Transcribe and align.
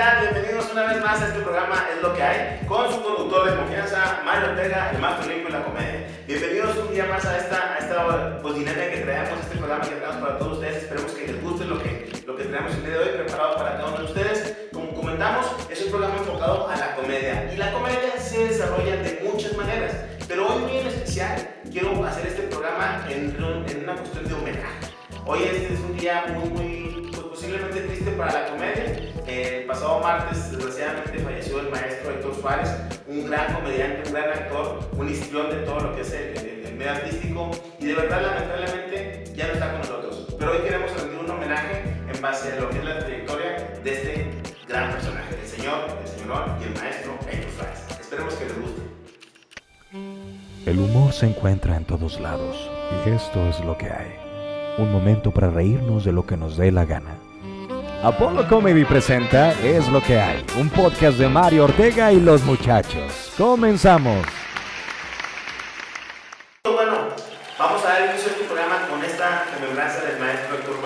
tal? 0.00 0.32
Bienvenidos 0.32 0.72
una 0.72 0.86
vez 0.86 1.04
más 1.04 1.20
a 1.20 1.26
este 1.28 1.40
programa 1.40 1.76
Es 1.94 2.00
lo 2.00 2.14
que 2.14 2.22
hay, 2.22 2.66
con 2.66 2.90
su 2.90 3.02
conductor 3.02 3.50
de 3.50 3.56
confianza, 3.56 4.22
Mario 4.24 4.48
Ortega, 4.48 4.92
el 4.92 4.98
más 4.98 5.26
limpio 5.26 5.48
en 5.48 5.52
la 5.52 5.62
comedia. 5.62 6.06
Bienvenidos 6.26 6.74
un 6.78 6.94
día 6.94 7.04
más 7.04 7.22
a 7.26 7.36
esta, 7.36 7.74
a 7.74 7.76
esta 7.76 8.40
pues, 8.40 8.54
dinámica 8.54 8.90
que 8.92 9.00
traemos, 9.00 9.38
este 9.40 9.58
programa 9.58 9.84
que 9.84 9.96
traemos 9.96 10.16
para 10.22 10.38
todos 10.38 10.52
ustedes. 10.54 10.84
Esperemos 10.84 11.12
que 11.12 11.26
les 11.26 11.42
guste 11.42 11.66
lo 11.66 11.78
que, 11.82 12.10
lo 12.26 12.34
que 12.34 12.44
tenemos 12.44 12.72
el 12.76 12.82
día 12.82 12.92
de 12.92 12.98
hoy 12.98 13.08
preparado 13.08 13.56
para 13.56 13.72
cada 13.72 13.88
uno 13.88 13.98
de 13.98 14.04
ustedes. 14.04 14.56
Como 14.72 14.94
comentamos, 14.94 15.46
es 15.68 15.82
un 15.82 15.90
programa 15.90 16.16
enfocado 16.16 16.68
a 16.70 16.76
la 16.76 16.96
comedia. 16.96 17.52
Y 17.52 17.58
la 17.58 17.70
comedia 17.70 18.18
se 18.18 18.46
desarrolla 18.46 18.96
de 18.96 19.20
muchas 19.30 19.54
maneras. 19.54 19.92
Pero 20.26 20.48
hoy 20.48 20.62
muy 20.62 20.78
en 20.78 20.86
especial 20.86 21.46
quiero 21.70 22.02
hacer 22.06 22.26
este 22.26 22.44
programa 22.44 23.04
en, 23.10 23.36
en 23.68 23.82
una 23.82 23.96
cuestión 23.96 24.26
de 24.26 24.32
homenaje. 24.32 24.90
Hoy 25.26 25.42
este 25.42 25.74
es 25.74 25.80
un 25.80 25.94
día 25.94 26.24
muy, 26.32 26.48
muy, 26.48 26.99
posiblemente 27.40 27.80
triste 27.80 28.10
para 28.12 28.32
la 28.34 28.46
comedia. 28.48 29.12
El 29.26 29.64
pasado 29.64 30.00
martes, 30.00 30.50
desgraciadamente, 30.50 31.18
falleció 31.20 31.60
el 31.60 31.70
maestro 31.70 32.10
Héctor 32.10 32.34
Suárez, 32.38 32.68
un 33.08 33.30
gran 33.30 33.54
comediante, 33.54 34.02
un 34.08 34.14
gran 34.14 34.28
actor, 34.28 34.80
un 34.92 35.08
histrión 35.08 35.48
de 35.48 35.56
todo 35.62 35.80
lo 35.80 35.96
que 35.96 36.02
es 36.02 36.12
el, 36.12 36.76
medio 36.76 36.92
artístico. 36.92 37.50
Y 37.78 37.86
de 37.86 37.94
verdad, 37.94 38.20
lamentablemente, 38.20 39.24
ya 39.34 39.46
no 39.46 39.54
está 39.54 39.70
con 39.70 39.80
nosotros. 39.80 40.36
Pero 40.38 40.52
hoy 40.52 40.58
queremos 40.58 40.92
rendir 41.00 41.18
un 41.18 41.30
homenaje 41.30 41.82
en 42.12 42.20
base 42.20 42.52
a 42.52 42.60
lo 42.60 42.68
que 42.68 42.78
es 42.78 42.84
la 42.84 42.98
trayectoria 42.98 43.80
de 43.82 43.90
este 43.90 44.30
gran 44.68 44.90
personaje, 44.92 45.34
el 45.40 45.48
señor, 45.48 45.78
el 46.02 46.08
señor 46.08 46.44
y 46.60 46.64
el 46.64 46.74
maestro 46.74 47.18
Héctor 47.30 47.50
Suárez. 47.56 48.00
Esperemos 48.00 48.34
que 48.34 48.44
les 48.44 48.60
guste. 48.60 48.82
El 50.66 50.78
humor 50.78 51.12
se 51.14 51.26
encuentra 51.26 51.76
en 51.76 51.86
todos 51.86 52.20
lados 52.20 52.70
y 53.06 53.10
esto 53.10 53.48
es 53.48 53.60
lo 53.60 53.78
que 53.78 53.86
hay. 53.86 54.12
Un 54.76 54.92
momento 54.92 55.30
para 55.30 55.48
reírnos 55.48 56.04
de 56.04 56.12
lo 56.12 56.26
que 56.26 56.36
nos 56.36 56.58
dé 56.58 56.70
la 56.70 56.84
gana. 56.84 57.16
Apollo 58.02 58.48
Comedy 58.48 58.86
presenta 58.86 59.52
Es 59.62 59.86
lo 59.88 60.00
que 60.00 60.18
hay, 60.18 60.42
un 60.58 60.70
podcast 60.70 61.18
de 61.18 61.28
Mario 61.28 61.64
Ortega 61.64 62.10
y 62.10 62.18
los 62.18 62.42
muchachos. 62.44 63.34
Comenzamos. 63.36 64.24
Bueno, 66.64 67.08
vamos 67.58 67.84
a 67.84 67.88
dar 67.88 68.10
inicio 68.10 68.28
a 68.28 68.32
este 68.32 68.44
programa 68.44 68.88
con 68.88 69.04
esta 69.04 69.44
remembranza 69.54 70.02
del 70.06 70.18
maestro 70.18 70.56
Héctor, 70.56 70.76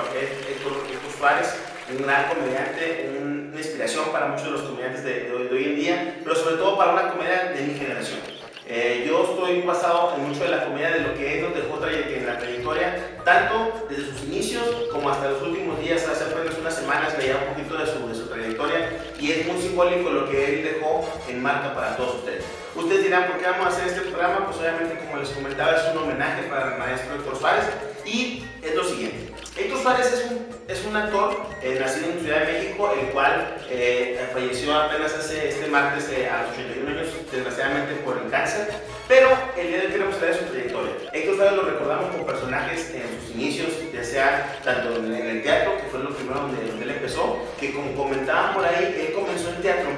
Héctor, 0.50 0.72
Suárez, 1.16 1.54
un 1.96 2.02
gran 2.02 2.34
comediante, 2.34 3.16
una 3.22 3.58
inspiración 3.58 4.06
para 4.10 4.26
muchos 4.26 4.46
de 4.46 4.50
los 4.50 4.62
comediantes 4.62 5.04
de, 5.04 5.20
de, 5.20 5.32
hoy, 5.32 5.44
de 5.44 5.54
hoy 5.54 5.64
en 5.66 5.76
día, 5.76 6.16
pero 6.24 6.34
sobre 6.34 6.56
todo 6.56 6.76
para 6.76 6.94
una 6.94 7.12
comedia 7.12 7.52
de 7.54 7.62
mi 7.62 7.78
generación. 7.78 8.18
Eh, 8.66 9.04
yo 9.06 9.22
estoy 9.22 9.62
basado 9.62 10.14
en 10.16 10.26
mucho 10.28 10.42
de 10.42 10.48
la 10.48 10.64
comedia 10.64 10.90
de 10.90 11.00
lo 11.00 11.14
que 11.14 11.38
él 11.38 11.44
nos 11.44 11.54
dejó 11.54 11.78
en 11.86 12.26
la 12.26 12.38
trayectoria, 12.38 13.13
tanto 13.24 13.86
desde 13.88 14.10
sus 14.12 14.22
inicios 14.24 14.64
como 14.92 15.10
hasta 15.10 15.30
los 15.30 15.42
últimos 15.42 15.80
días, 15.80 16.06
hace 16.06 16.24
apenas 16.24 16.58
unas 16.58 16.74
semanas 16.74 17.16
veía 17.16 17.38
un 17.38 17.54
poquito 17.54 17.76
de 17.76 17.86
su, 17.86 18.08
de 18.08 18.14
su 18.14 18.26
trayectoria 18.26 18.90
y 19.18 19.32
es 19.32 19.46
muy 19.46 19.60
simbólico 19.60 20.10
lo 20.10 20.30
que 20.30 20.44
él 20.44 20.64
dejó 20.64 21.08
en 21.28 21.42
marca 21.42 21.74
para 21.74 21.96
todos 21.96 22.16
ustedes. 22.16 22.44
Ustedes 22.74 23.04
dirán, 23.04 23.28
¿por 23.28 23.38
qué 23.38 23.46
vamos 23.46 23.66
a 23.66 23.68
hacer 23.68 23.86
este 23.86 24.00
programa? 24.02 24.46
Pues 24.46 24.58
obviamente, 24.58 24.98
como 24.98 25.16
les 25.18 25.28
comentaba, 25.30 25.76
es 25.76 25.92
un 25.92 26.02
homenaje 26.02 26.42
para 26.44 26.72
el 26.72 26.78
maestro 26.78 27.14
Héctor 27.14 27.36
Suárez 27.38 27.64
y 28.04 28.44
es 28.62 28.74
lo 28.74 28.84
siguiente. 28.84 29.32
Héctor 29.56 29.80
Suárez 29.80 30.12
es 30.12 30.30
un, 30.30 30.53
es 30.68 30.84
un 30.86 30.96
actor 30.96 31.36
eh, 31.62 31.76
nacido 31.78 32.10
en 32.10 32.20
Ciudad 32.20 32.40
de 32.40 32.52
México, 32.52 32.92
el 32.98 33.08
cual 33.08 33.56
eh, 33.70 34.18
falleció 34.32 34.74
apenas 34.74 35.14
hace 35.14 35.48
este 35.48 35.66
martes 35.66 36.08
eh, 36.10 36.28
a 36.28 36.42
los 36.42 36.52
81 36.52 36.90
años, 36.90 37.08
desgraciadamente 37.30 37.94
por 37.96 38.18
el 38.18 38.30
cáncer. 38.30 38.68
Pero 39.06 39.28
el 39.58 39.68
día 39.68 39.78
de 39.78 39.86
hoy 39.86 39.92
queremos 39.92 40.20
de 40.20 40.34
su 40.34 40.44
trayectoria. 40.44 40.92
Héctor 41.12 41.36
Suárez 41.36 41.56
lo 41.56 41.62
recordamos 41.62 42.10
como 42.10 42.26
personajes 42.26 42.94
en 42.94 43.20
sus 43.20 43.34
inicios, 43.34 43.68
ya 43.92 44.02
sea 44.02 44.60
tanto 44.64 44.96
en 44.96 45.12
el 45.12 45.42
teatro, 45.42 45.76
que 45.76 45.88
fue 45.90 46.00
lo 46.00 46.14
primero 46.14 46.40
donde, 46.40 46.66
donde 46.66 46.84
él 46.84 46.90
empezó, 46.90 47.44
que 47.60 47.72
como 47.74 47.94
comentaban 47.94 48.54
por 48.54 48.64
ahí, 48.64 49.06
él 49.06 49.12
comenzó 49.14 49.50
en 49.50 49.60
teatro. 49.60 49.90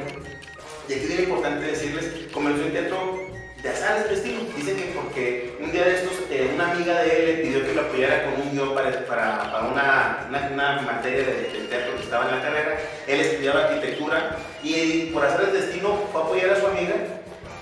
Y 0.89 0.95
aquí 0.95 1.13
es 1.13 1.21
importante 1.21 1.67
decirles, 1.67 2.07
comenzó 2.33 2.63
en 2.63 2.73
teatro 2.73 3.26
de 3.67 3.73
azar 3.73 3.99
del 3.99 4.15
destino. 4.15 4.41
Dicen 4.57 4.77
que 4.77 4.93
porque 4.95 5.57
un 5.61 5.73
día 5.73 5.85
de 5.85 5.95
estos 5.97 6.13
eh, 6.31 6.51
una 6.55 6.71
amiga 6.71 7.03
de 7.03 7.19
él 7.19 7.27
le 7.27 7.43
pidió 7.43 7.67
que 7.67 7.75
lo 7.75 7.83
apoyara 7.83 8.25
con 8.25 8.41
un 8.41 8.53
guion 8.53 8.75
para, 8.75 8.91
para, 9.07 9.67
una, 9.73 10.29
una, 10.53 10.83
materia 10.83 11.25
de, 11.25 11.51
de, 11.53 11.67
teatro 11.69 11.97
que 11.97 12.05
estaba 12.05 12.29
en 12.29 12.37
la 12.37 12.43
carrera. 12.43 12.79
Él 13.09 13.21
estudiaba 13.21 13.65
arquitectura 13.65 14.37
y 14.63 15.07
por 15.13 15.25
azar 15.25 15.47
del 15.47 15.61
destino 15.61 15.99
fue 16.13 16.21
a 16.21 16.25
apoyar 16.25 16.51
a 16.51 16.61
su 16.61 16.67
amiga 16.67 16.95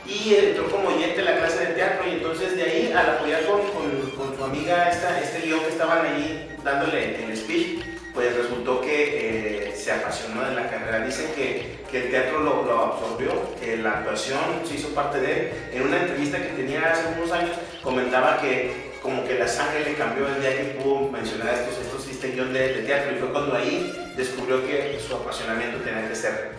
y 0.07 0.35
entró 0.35 0.71
como 0.71 0.89
oyente 0.89 1.21
en 1.21 1.25
la 1.25 1.37
clase 1.39 1.67
de 1.67 1.75
teatro 1.75 2.07
y 2.07 2.13
entonces 2.17 2.55
de 2.57 2.63
ahí 2.63 2.93
al 2.93 3.09
apoyar 3.09 3.47
con, 3.47 3.63
con, 3.69 4.11
con 4.11 4.37
su 4.37 4.45
amiga 4.45 4.91
esta, 4.91 5.19
este 5.19 5.47
guion 5.47 5.61
que 5.61 5.69
estaban 5.69 6.05
ahí 6.05 6.55
dándole 6.63 7.25
el 7.25 7.35
speech, 7.35 7.83
pues 8.15 8.35
resultó 8.37 8.81
que 8.81 9.69
eh, 9.69 9.77
se 9.77 9.93
apasionó 9.93 10.49
de 10.49 10.55
la 10.55 10.71
carrera. 10.71 11.05
Dicen 11.05 11.27
que, 11.35 11.81
que 11.91 12.05
el 12.05 12.11
teatro 12.11 12.41
lo, 12.41 12.65
lo, 12.65 12.81
absorbió, 12.81 13.33
que 13.61 13.77
la 13.77 13.99
actuación 13.99 14.39
se 14.65 14.77
hizo 14.77 14.89
parte 14.91 15.21
de 15.21 15.33
él. 15.33 15.53
En 15.73 15.83
una 15.83 16.01
entrevista 16.01 16.39
que 16.39 16.51
tenía 16.51 16.93
hace 16.93 17.09
unos 17.19 17.33
años 17.33 17.51
comentaba 17.83 18.41
que 18.41 18.95
como 19.03 19.23
que 19.27 19.39
la 19.39 19.47
sangre 19.47 19.85
le 19.85 19.95
cambió 19.95 20.27
el 20.27 20.41
día 20.41 20.57
que 20.57 20.65
pudo 20.81 21.11
mencionar 21.11 21.53
estos, 21.53 21.77
estos 21.85 22.09
este 22.09 22.31
guion 22.31 22.55
de, 22.55 22.73
de, 22.73 22.83
teatro 22.85 23.15
y 23.15 23.19
fue 23.19 23.29
cuando 23.29 23.55
ahí 23.55 23.93
descubrió 24.17 24.67
que 24.67 24.99
su 25.07 25.15
apasionamiento 25.15 25.79
tenía 25.85 26.09
que 26.09 26.15
ser 26.15 26.55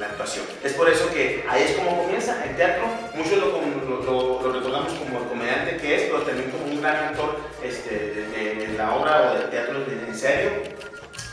la 0.00 0.06
actuación. 0.06 0.44
Es 0.64 0.72
por 0.72 0.88
eso 0.88 1.08
que 1.10 1.44
ahí 1.48 1.62
es 1.62 1.72
como 1.76 2.02
comienza 2.02 2.44
el 2.44 2.56
teatro. 2.56 2.84
Muchos 3.14 3.38
lo, 3.38 3.46
lo, 3.52 4.02
lo, 4.02 4.42
lo 4.42 4.52
recordamos 4.52 4.92
como 4.94 5.18
el 5.20 5.24
comediante 5.26 5.76
que 5.76 5.94
es, 5.94 6.02
pero 6.10 6.22
también 6.22 6.50
como 6.50 6.64
un 6.64 6.80
gran 6.80 6.96
actor 6.96 7.36
este, 7.62 7.90
de, 7.90 8.26
de, 8.28 8.66
de 8.66 8.78
la 8.78 8.94
obra 8.94 9.30
o 9.30 9.38
del 9.38 9.50
teatro 9.50 9.76
en 9.86 10.14
serio. 10.14 10.50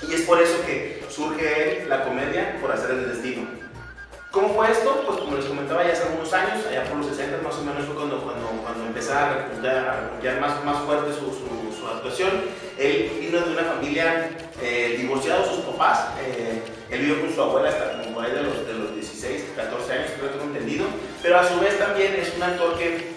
Y 0.09 0.13
es 0.13 0.21
por 0.21 0.41
eso 0.41 0.63
que 0.65 1.03
surge 1.09 1.85
la 1.87 2.03
comedia 2.03 2.57
por 2.61 2.71
hacer 2.71 2.91
el 2.91 3.09
destino. 3.09 3.47
¿Cómo 4.31 4.55
fue 4.55 4.71
esto? 4.71 5.03
Pues 5.05 5.19
como 5.19 5.37
les 5.37 5.45
comentaba 5.45 5.83
ya 5.83 5.93
hace 5.93 6.03
algunos 6.03 6.33
años, 6.33 6.65
allá 6.65 6.83
por 6.85 6.97
los 6.97 7.05
60 7.05 7.37
más 7.43 7.53
o 7.55 7.63
menos 7.63 7.85
fue 7.85 7.93
cuando, 7.93 8.19
cuando, 8.23 8.47
cuando 8.63 8.85
empezaba 8.87 9.27
a 9.27 9.33
repuntar, 9.35 10.39
más, 10.41 10.65
más 10.65 10.83
fuerte 10.85 11.13
su, 11.13 11.31
su, 11.31 11.87
actuación. 11.87 12.31
Él 12.79 13.11
vino 13.19 13.41
de 13.41 13.51
una 13.51 13.63
familia 13.63 14.31
eh, 14.59 14.95
divorciada 14.97 15.45
sus 15.45 15.59
papás, 15.65 16.07
eh, 16.19 16.63
él 16.89 16.99
vivió 16.99 17.21
con 17.21 17.31
su 17.31 17.41
abuela 17.41 17.69
hasta 17.69 18.01
como 18.01 18.15
por 18.15 18.25
ahí 18.25 18.31
de 18.31 18.41
los, 18.41 18.65
de 18.65 18.73
los 18.73 18.95
16, 18.95 19.43
14 19.55 19.93
años, 19.93 20.11
creo 20.17 20.31
que 20.31 20.37
tengo 20.37 20.51
entendido, 20.51 20.85
pero 21.21 21.37
a 21.37 21.47
su 21.47 21.59
vez 21.59 21.77
también 21.77 22.15
es 22.15 22.33
un 22.35 22.43
actor 22.43 22.77
que 22.79 23.13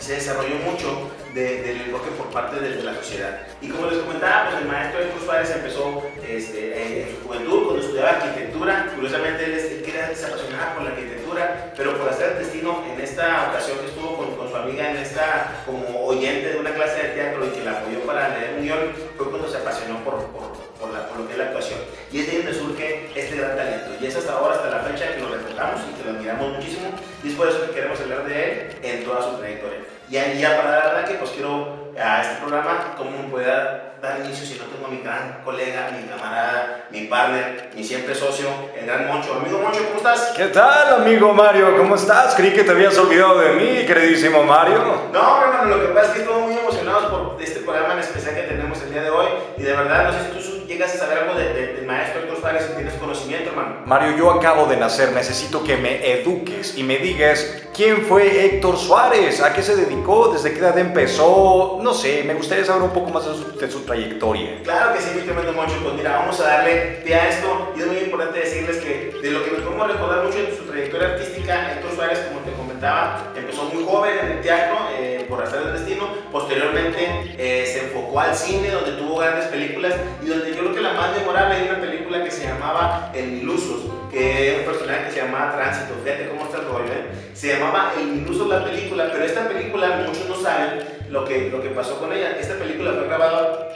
se 0.00 0.14
desarrolló 0.14 0.56
mucho 0.56 1.10
de, 1.34 1.62
del 1.62 1.80
enfoque 1.82 2.10
por 2.16 2.30
parte 2.30 2.60
de, 2.60 2.82
la 2.82 2.94
sociedad. 2.94 3.40
Y 3.60 3.68
como 3.68 3.86
les 3.90 3.98
comentaba, 3.98 4.50
pues 4.50 4.62
el 4.62 4.68
maestro 4.68 5.00
Héctor 5.00 5.22
Suárez 5.24 5.50
empezó 5.50 6.02
este, 6.26 7.02
en 7.02 7.10
su 7.10 7.26
juventud, 7.26 7.64
cuando 7.64 7.82
estudiaba 7.82 8.10
arquitectura, 8.10 8.92
curiosamente 8.94 9.44
él, 9.44 9.52
él 9.52 10.16
se 10.16 10.26
apasionaba 10.26 10.74
por 10.74 10.84
la 10.84 10.90
arquitectura, 10.90 11.72
pero 11.76 11.98
por 11.98 12.08
hacer 12.08 12.32
el 12.32 12.38
destino 12.38 12.84
en 12.92 13.00
esta 13.00 13.48
ocasión 13.50 13.78
que 13.78 13.86
estuvo 13.86 14.16
con, 14.16 14.36
con, 14.36 14.48
su 14.48 14.56
amiga 14.56 14.90
en 14.90 14.96
esta 14.98 15.62
como 15.66 16.06
oyente 16.06 16.50
de 16.50 16.58
una 16.58 16.72
clase 16.72 17.02
de 17.02 17.08
teatro 17.10 17.46
y 17.46 17.50
que 17.50 17.64
la 17.64 17.72
apoyó 17.72 18.00
para 18.00 18.28
leer 18.28 18.54
un 18.58 18.64
guion, 18.64 18.92
fue 19.16 19.30
cuando 19.30 19.48
se 19.48 19.56
apasionó 19.56 19.98
por, 20.04 20.14
por, 20.26 20.52
por, 20.78 20.90
por 20.90 21.18
lo 21.18 21.26
que 21.26 21.32
es 21.32 21.38
la 21.38 21.44
actuación. 21.46 21.80
Y 22.12 22.20
es 22.20 22.26
de 22.26 22.32
ahí 22.32 22.38
donde 22.38 22.54
surge 22.54 23.10
este 23.14 23.36
gran 23.36 23.56
talento. 23.56 23.83
Y 24.04 24.08
es 24.08 24.16
hasta 24.16 24.34
ahora, 24.34 24.56
hasta 24.56 24.68
la 24.68 24.80
fecha, 24.80 25.14
que 25.14 25.20
lo 25.22 25.30
respetamos 25.30 25.80
y 25.88 25.96
que 25.96 26.04
lo 26.04 26.18
admiramos 26.18 26.52
muchísimo. 26.58 26.90
Y 27.22 27.28
es 27.30 27.34
por 27.36 27.48
eso 27.48 27.64
que 27.64 27.72
queremos 27.72 27.98
hablar 27.98 28.26
de 28.26 28.44
él 28.44 28.76
en 28.82 29.02
toda 29.02 29.22
su 29.22 29.38
trayectoria. 29.38 29.78
Y 30.10 30.38
ya 30.38 30.58
para 30.58 30.70
dar 30.72 30.86
arranque, 30.88 31.14
pues 31.14 31.30
quiero 31.30 31.90
a 31.98 32.20
este 32.20 32.34
programa, 32.42 32.94
cómo 32.98 33.10
me 33.22 33.30
pueda 33.30 33.94
dar 34.02 34.20
inicio 34.20 34.44
si 34.44 34.58
no 34.58 34.66
tengo 34.66 34.88
a 34.88 34.90
mi 34.90 34.98
gran 34.98 35.40
colega, 35.42 35.88
mi 35.98 36.06
camarada, 36.06 36.84
mi 36.90 37.06
partner, 37.06 37.70
mi 37.74 37.82
siempre 37.82 38.14
socio, 38.14 38.48
el 38.78 38.84
gran 38.84 39.06
Moncho. 39.06 39.40
Amigo 39.40 39.58
Moncho, 39.58 39.80
¿cómo 39.86 39.96
estás? 39.96 40.34
¿Qué 40.36 40.48
tal, 40.48 41.00
amigo 41.00 41.32
Mario? 41.32 41.74
¿Cómo 41.78 41.94
estás? 41.94 42.34
Creí 42.34 42.52
que 42.52 42.62
te 42.62 42.72
habías 42.72 42.98
olvidado 42.98 43.40
de 43.40 43.52
mí, 43.54 43.86
queridísimo 43.86 44.42
Mario. 44.44 45.08
No, 45.14 45.42
hermano, 45.42 45.76
lo 45.76 45.80
que 45.80 45.94
pasa 45.94 46.08
es 46.08 46.12
que 46.12 46.18
estamos 46.20 46.42
muy 46.42 46.58
emocionados 46.58 47.04
por 47.06 47.42
este 47.42 47.60
programa 47.60 47.94
en 47.94 48.00
especial 48.00 48.34
que 48.34 48.42
tenemos 48.42 48.82
el 48.82 48.90
día 48.90 49.02
de 49.02 49.08
hoy. 49.08 49.28
Y 49.56 49.62
de 49.62 49.72
verdad, 49.72 50.04
no 50.04 50.12
sé 50.12 50.26
si 50.26 50.30
tú 50.32 50.53
llegas 50.74 50.94
a 50.94 50.98
saber 50.98 51.18
algo 51.18 51.34
del 51.34 51.54
de, 51.54 51.66
de 51.74 51.86
maestro 51.86 52.20
Héctor 52.20 52.40
Suárez, 52.40 52.66
si 52.68 52.74
tienes 52.74 52.94
conocimiento, 52.94 53.50
hermano. 53.50 53.76
Mario, 53.86 54.16
yo 54.16 54.30
acabo 54.30 54.66
de 54.66 54.76
nacer, 54.76 55.12
necesito 55.12 55.62
que 55.62 55.76
me 55.76 56.12
eduques 56.12 56.76
y 56.76 56.82
me 56.82 56.98
digas 56.98 57.62
quién 57.74 58.02
fue 58.02 58.44
Héctor 58.44 58.76
Suárez, 58.76 59.40
a 59.40 59.52
qué 59.52 59.62
se 59.62 59.76
dedicó, 59.76 60.32
desde 60.32 60.52
qué 60.52 60.58
edad 60.58 60.78
empezó, 60.78 61.78
no 61.80 61.94
sé, 61.94 62.24
me 62.24 62.34
gustaría 62.34 62.64
saber 62.64 62.82
un 62.82 62.90
poco 62.90 63.10
más 63.10 63.26
de 63.26 63.34
su, 63.34 63.58
de 63.58 63.70
su 63.70 63.80
trayectoria. 63.80 64.62
Claro 64.64 64.94
que 64.94 65.00
sí, 65.00 65.10
mi 65.14 65.22
tremendo 65.22 65.52
Moncho, 65.52 65.76
pues 65.82 65.94
mira, 65.94 66.16
vamos 66.16 66.38
a 66.40 66.44
darle 66.44 67.00
pie 67.04 67.14
a 67.14 67.28
esto 67.28 67.72
y 67.76 67.80
es 67.80 67.86
muy 67.86 67.96
importante 67.98 68.40
decirles 68.40 68.78
que 68.78 69.16
de 69.22 69.30
lo 69.30 69.44
que 69.44 69.52
nos 69.52 69.60
podemos 69.60 69.88
recordar 69.92 70.24
mucho 70.24 70.38
de 70.38 70.56
su 70.56 70.64
trayectoria 70.64 71.08
artística, 71.08 71.72
Héctor 71.72 71.94
Suárez, 71.94 72.18
como 72.28 72.40
te 72.40 72.52
comentaba, 72.52 73.32
empezó 73.36 73.64
muy 73.64 73.84
joven 73.84 74.18
en 74.18 74.32
el 74.32 74.40
teatro, 74.40 74.76
eh, 74.98 75.03
por 75.28 75.42
hacer 75.42 75.62
el 75.62 75.72
destino, 75.72 76.08
posteriormente 76.30 77.34
eh, 77.38 77.66
se 77.66 77.86
enfocó 77.86 78.20
al 78.20 78.34
cine, 78.34 78.70
donde 78.70 78.92
tuvo 78.92 79.18
grandes 79.18 79.46
películas 79.46 79.94
y 80.22 80.26
donde 80.26 80.50
yo 80.50 80.58
creo 80.60 80.74
que 80.74 80.80
la 80.80 80.92
más 80.92 81.16
memorable 81.16 81.56
es 81.56 81.70
una 81.70 81.80
película 81.80 82.24
que 82.24 82.30
se 82.30 82.46
llamaba 82.46 83.10
El 83.14 83.38
Ilusos, 83.38 83.90
que 84.10 84.52
es 84.52 84.58
un 84.60 84.64
personaje 84.64 85.06
que 85.06 85.12
se 85.12 85.22
llamaba 85.22 85.56
Tránsito, 85.56 85.94
fíjate 86.04 86.28
cómo 86.28 86.44
está 86.44 86.58
el 86.58 86.66
rollo, 86.66 86.92
¿eh? 86.92 87.06
se 87.34 87.48
llamaba 87.48 87.92
El 87.98 88.18
Ilusos 88.18 88.48
la 88.48 88.64
película, 88.64 89.08
pero 89.12 89.24
esta 89.24 89.48
película 89.48 90.04
muchos 90.06 90.28
no 90.28 90.36
saben 90.36 90.80
lo 91.10 91.24
que, 91.24 91.48
lo 91.48 91.62
que 91.62 91.70
pasó 91.70 91.98
con 91.98 92.12
ella. 92.12 92.36
Esta 92.38 92.54
película 92.54 92.92
fue 92.92 93.06
grabada 93.06 93.68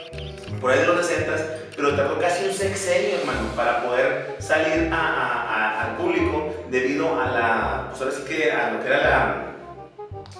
por 0.61 0.71
ahí 0.71 0.79
de 0.79 0.87
los 0.87 1.05
60, 1.05 1.31
pero 1.75 1.95
tardó 1.95 2.19
casi 2.19 2.45
un 2.45 2.53
sexenio, 2.53 3.17
hermano, 3.19 3.49
para 3.55 3.83
poder 3.83 4.35
salir 4.39 4.91
al 4.91 5.95
público 5.97 6.53
debido 6.69 7.19
a 7.19 7.27
la, 7.27 7.85
pues 7.89 8.01
ahora 8.01 8.13
sí 8.13 8.23
que 8.23 8.51
a 8.51 8.71
lo 8.71 8.81
que 8.81 8.87
era 8.87 8.97
la... 8.97 9.45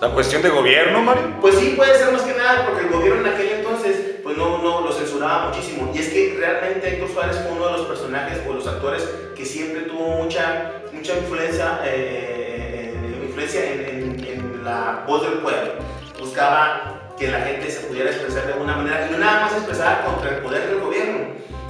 ¿La 0.02 0.12
cuestión 0.12 0.42
de 0.42 0.50
gobierno, 0.50 1.02
Mario? 1.02 1.24
Pues 1.42 1.56
sí, 1.56 1.74
puede 1.76 1.94
ser 1.98 2.14
más 2.14 2.22
que 2.22 2.34
nada, 2.34 2.66
porque 2.66 2.86
el 2.86 2.90
gobierno 2.90 3.28
en 3.28 3.34
aquel 3.34 3.50
entonces 3.50 4.16
pues 4.24 4.38
no, 4.38 4.60
no 4.60 4.80
lo 4.80 4.94
censuraba 4.94 5.50
muchísimo. 5.50 5.92
Y 5.94 6.00
es 6.00 6.08
que 6.08 6.38
realmente 6.40 6.88
Héctor 6.88 7.10
Suárez 7.10 7.38
fue 7.42 7.52
uno 7.52 7.66
de 7.66 7.72
los 7.80 7.82
personajes 7.86 8.40
o 8.48 8.54
los 8.54 8.66
actores 8.66 9.10
que 9.36 9.46
siempre 9.46 9.82
tuvo 9.82 10.24
mucha, 10.24 10.72
mucha 10.94 11.18
influencia, 11.18 11.82
eh, 11.84 12.94
influencia 13.28 13.66
en, 13.66 14.64
la 14.64 15.04
voz 15.06 15.24
del 15.24 15.40
pueblo. 15.40 15.74
Buscaba 16.18 17.14
que 17.18 17.28
la 17.28 17.42
gente 17.42 17.70
se 17.70 17.88
pudiera 17.88 18.10
expresar 18.10 18.46
de 18.46 18.54
alguna 18.54 18.78
manera 18.78 19.06
y 19.06 19.12
no 19.12 19.18
nada 19.18 19.42
más 19.42 19.54
expresar 19.54 20.06
contra 20.06 20.30
el 20.30 20.38
poder 20.38 20.70
del 20.70 20.80
gobierno, 20.80 21.28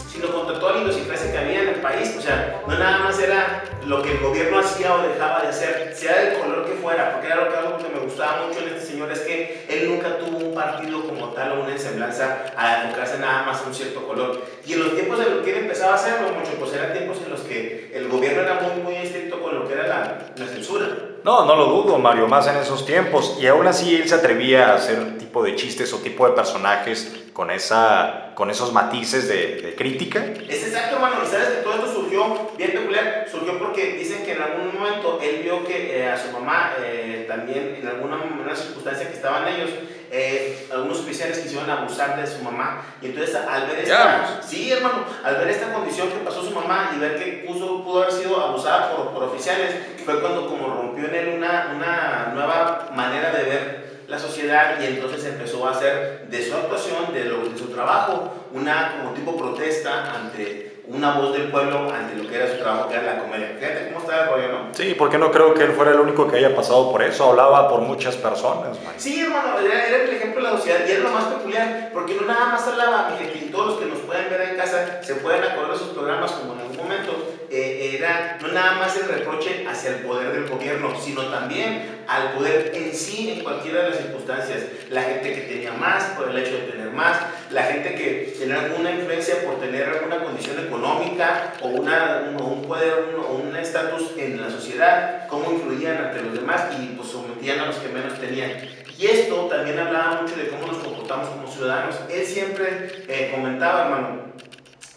sino 0.07 0.27
contra 0.31 0.59
toda 0.59 0.73
la 0.73 0.81
idiosincrasia 0.81 1.31
que 1.31 1.37
había 1.37 1.63
país. 1.89 2.15
O 2.17 2.21
sea, 2.21 2.61
no 2.67 2.77
nada 2.77 2.99
más 2.99 3.19
era 3.19 3.63
lo 3.85 4.01
que 4.01 4.11
el 4.11 4.19
gobierno 4.19 4.59
hacía 4.59 4.93
o 4.93 5.01
dejaba 5.01 5.41
de 5.41 5.47
hacer, 5.49 5.93
sea 5.95 6.21
del 6.21 6.39
color 6.39 6.65
que 6.65 6.73
fuera, 6.73 7.13
porque 7.13 7.27
era 7.27 7.49
que, 7.49 7.55
algo 7.55 7.77
que 7.77 7.89
me 7.89 7.99
gustaba 7.99 8.47
mucho 8.47 8.59
en 8.59 8.69
este 8.69 8.91
señor 8.91 9.11
es 9.11 9.19
que 9.21 9.65
él 9.67 9.89
nunca 9.89 10.17
tuvo 10.17 10.37
un 10.37 10.53
partido 10.53 11.03
como 11.07 11.29
tal 11.29 11.53
o 11.53 11.63
una 11.63 11.77
semblanza 11.77 12.45
a 12.55 12.83
enfocarse 12.83 13.19
nada 13.19 13.43
más 13.43 13.63
un 13.65 13.73
cierto 13.73 14.07
color. 14.07 14.41
Y 14.65 14.73
en 14.73 14.83
los 14.83 14.95
tiempos 14.95 15.19
en 15.19 15.35
los 15.35 15.43
que 15.43 15.51
él 15.51 15.57
empezaba 15.63 15.93
a 15.93 15.95
hacerlo 15.95 16.29
mucho, 16.29 16.51
pues 16.59 16.73
eran 16.73 16.93
tiempos 16.93 17.17
en 17.23 17.31
los 17.31 17.41
que 17.41 17.91
el 17.93 18.07
gobierno 18.07 18.41
era 18.41 18.55
muy, 18.55 18.83
muy 18.83 18.95
estricto 18.95 19.28
con 19.49 19.59
lo 19.59 19.67
que 19.67 19.73
era 19.73 19.87
la, 19.87 20.17
la 20.35 20.47
censura. 20.47 20.87
No, 21.23 21.45
no 21.45 21.55
lo 21.55 21.65
dudo, 21.65 21.97
Mario, 21.97 22.27
más 22.27 22.47
en 22.47 22.57
esos 22.57 22.85
tiempos. 22.85 23.37
Y 23.41 23.47
aún 23.47 23.67
así 23.67 23.95
él 23.95 24.07
se 24.07 24.15
atrevía 24.15 24.71
a 24.71 24.75
hacer 24.75 25.17
tipo 25.17 25.43
de 25.43 25.55
chistes 25.55 25.91
o 25.93 25.97
tipo 25.97 26.27
de 26.27 26.33
personajes 26.33 27.25
con, 27.33 27.51
esa, 27.51 28.31
con 28.35 28.49
esos 28.49 28.71
matices 28.71 29.27
de, 29.27 29.61
de 29.61 29.75
crítica. 29.75 30.23
Es 30.47 30.65
exacto, 30.65 30.95
hermano. 30.95 31.17
Y 31.23 31.27
sabes 31.27 31.49
que 31.49 31.63
todo 31.63 31.73
esto 31.73 31.93
surgió 31.93 32.51
bien 32.57 32.71
peculiar. 32.71 33.25
Surgió 33.29 33.59
porque 33.59 33.93
dicen 33.93 34.23
que 34.23 34.33
en 34.33 34.41
algún 34.41 34.73
momento 34.73 35.19
él 35.21 35.41
vio 35.43 35.65
que 35.65 35.99
eh, 35.99 36.09
a 36.09 36.17
su 36.17 36.31
mamá 36.31 36.73
eh, 36.81 37.25
también, 37.27 37.77
en 37.81 37.87
alguna 37.87 38.17
una 38.41 38.55
circunstancia 38.55 39.07
que 39.07 39.15
estaban 39.15 39.47
ellos, 39.47 39.69
eh, 40.11 40.67
algunos 40.71 40.99
oficiales 40.99 41.39
quisieron 41.39 41.69
abusar 41.69 42.19
de 42.19 42.27
su 42.27 42.43
mamá. 42.43 42.83
Y 43.01 43.07
entonces 43.07 43.35
al 43.35 43.67
ver 43.67 43.79
esta, 43.79 44.41
sí, 44.41 44.71
hermano, 44.71 45.05
al 45.23 45.35
ver 45.37 45.49
esta 45.49 45.73
condición 45.73 46.09
que 46.09 46.17
pasó 46.17 46.43
su 46.43 46.51
mamá 46.51 46.91
y 46.95 46.99
ver 46.99 47.17
que 47.17 47.45
pudo, 47.47 47.83
pudo 47.83 48.03
haber 48.03 48.13
sido 48.13 48.41
abusada 48.41 48.95
por, 48.95 49.11
por 49.11 49.23
oficiales, 49.23 49.75
fue 50.03 50.19
cuando 50.21 50.47
como 50.47 50.67
rompió 50.67 51.05
en 51.05 51.15
él 51.15 51.33
una, 51.37 51.73
una 51.75 52.31
nueva 52.33 52.89
manera 52.95 53.31
de 53.31 53.43
ver 53.43 53.89
la 54.07 54.17
sociedad 54.17 54.81
y 54.81 54.85
entonces 54.85 55.23
empezó 55.25 55.67
a 55.67 55.71
hacer 55.71 56.25
de 56.27 56.43
su 56.43 56.55
actuación, 56.55 57.13
de, 57.13 57.25
lo, 57.25 57.47
de 57.47 57.57
su 57.57 57.67
trabajo, 57.67 58.47
una 58.51 58.97
como 58.97 59.13
tipo 59.13 59.37
protesta 59.37 60.15
ante 60.15 60.68
una 60.89 61.19
voz 61.19 61.33
del 61.33 61.51
pueblo 61.51 61.91
ante 61.91 62.15
lo 62.15 62.27
que 62.27 62.35
era 62.35 62.49
su 62.49 62.57
trabajo, 62.57 62.89
que 62.89 62.95
era 62.95 63.03
la 63.03 63.19
comedia. 63.19 63.55
Fíjate 63.59 63.89
cómo 63.89 63.99
está 63.99 64.23
el 64.23 64.29
rollo, 64.29 64.47
¿no? 64.51 64.73
Sí, 64.73 64.95
porque 64.97 65.17
no 65.17 65.31
creo 65.31 65.53
que 65.53 65.63
él 65.63 65.73
fuera 65.73 65.91
el 65.91 65.99
único 65.99 66.27
que 66.27 66.37
haya 66.37 66.55
pasado 66.55 66.91
por 66.91 67.03
eso, 67.03 67.29
hablaba 67.29 67.69
por 67.69 67.81
muchas 67.81 68.15
personas. 68.15 68.77
Sí, 68.97 69.21
hermano, 69.21 69.59
era, 69.59 69.87
el 69.87 70.09
ejemplo 70.09 70.43
de 70.43 70.51
la 70.51 70.57
sociedad 70.57 70.79
y 70.87 70.91
era 70.91 71.01
lo 71.01 71.11
más 71.11 71.25
peculiar, 71.25 71.91
porque 71.93 72.15
no 72.15 72.25
nada 72.25 72.47
más 72.47 72.67
hablaba, 72.67 73.09
mi 73.11 73.17
gente, 73.17 73.45
y 73.45 73.49
todos 73.51 73.67
los 73.67 73.77
que 73.77 73.85
nos 73.85 73.99
pueden 73.99 74.29
ver 74.29 74.41
en 74.41 74.55
casa 74.55 75.01
se 75.03 75.15
pueden 75.15 75.43
acordar 75.43 75.73
de 75.73 75.77
sus 75.77 75.89
programas 75.89 76.31
como 76.31 76.53
en 76.53 76.61
algún 76.61 76.77
momento, 76.77 77.11
eh, 77.51 77.97
era 77.97 78.37
no 78.41 78.49
nada 78.49 78.73
más 78.73 78.95
el 78.97 79.07
reproche 79.07 79.65
hacia 79.67 79.91
el 79.91 79.95
poder 79.97 80.31
del 80.31 80.47
gobierno, 80.47 80.93
sino 80.99 81.23
también 81.23 81.99
al 82.07 82.33
poder 82.33 82.71
en 82.73 82.93
sí 82.93 83.31
en 83.31 83.43
cualquiera 83.43 83.83
de 83.83 83.89
las 83.89 83.97
circunstancias. 83.99 84.63
La 84.89 85.03
gente 85.03 85.33
que 85.33 85.41
tenía 85.41 85.73
más 85.73 86.03
por 86.17 86.29
el 86.29 86.37
hecho 86.37 86.51
de 86.51 86.71
tener 86.71 86.91
más, 86.91 87.17
la 87.51 87.63
gente 87.63 87.95
que 87.95 88.35
tenía 88.39 88.61
alguna 88.61 88.91
influencia 88.91 89.43
por 89.43 89.59
tener 89.59 89.89
alguna 89.89 90.23
condición 90.23 90.59
económica 90.59 91.53
o, 91.61 91.67
una, 91.67 92.23
un, 92.29 92.41
un 92.41 92.61
poder 92.63 93.15
o 93.15 93.33
un 93.33 93.55
estatus 93.55 94.11
en 94.17 94.41
la 94.41 94.49
sociedad, 94.49 95.27
cómo 95.27 95.51
influían 95.51 95.97
ante 95.97 96.21
los 96.21 96.33
demás 96.33 96.63
y 96.79 96.87
pues 96.95 97.09
sometían 97.09 97.59
a 97.59 97.65
los 97.67 97.77
que 97.77 97.89
menos 97.89 98.19
tenían. 98.19 98.51
Y 98.97 99.05
esto 99.05 99.45
también 99.45 99.79
hablaba 99.79 100.21
mucho 100.21 100.35
de 100.35 100.49
cómo 100.49 100.67
nos 100.67 100.77
comportamos 100.83 101.29
como 101.29 101.49
ciudadanos. 101.49 101.95
Él 102.11 102.25
siempre 102.25 103.05
eh, 103.07 103.31
comentaba, 103.33 103.85
hermano, 103.85 104.23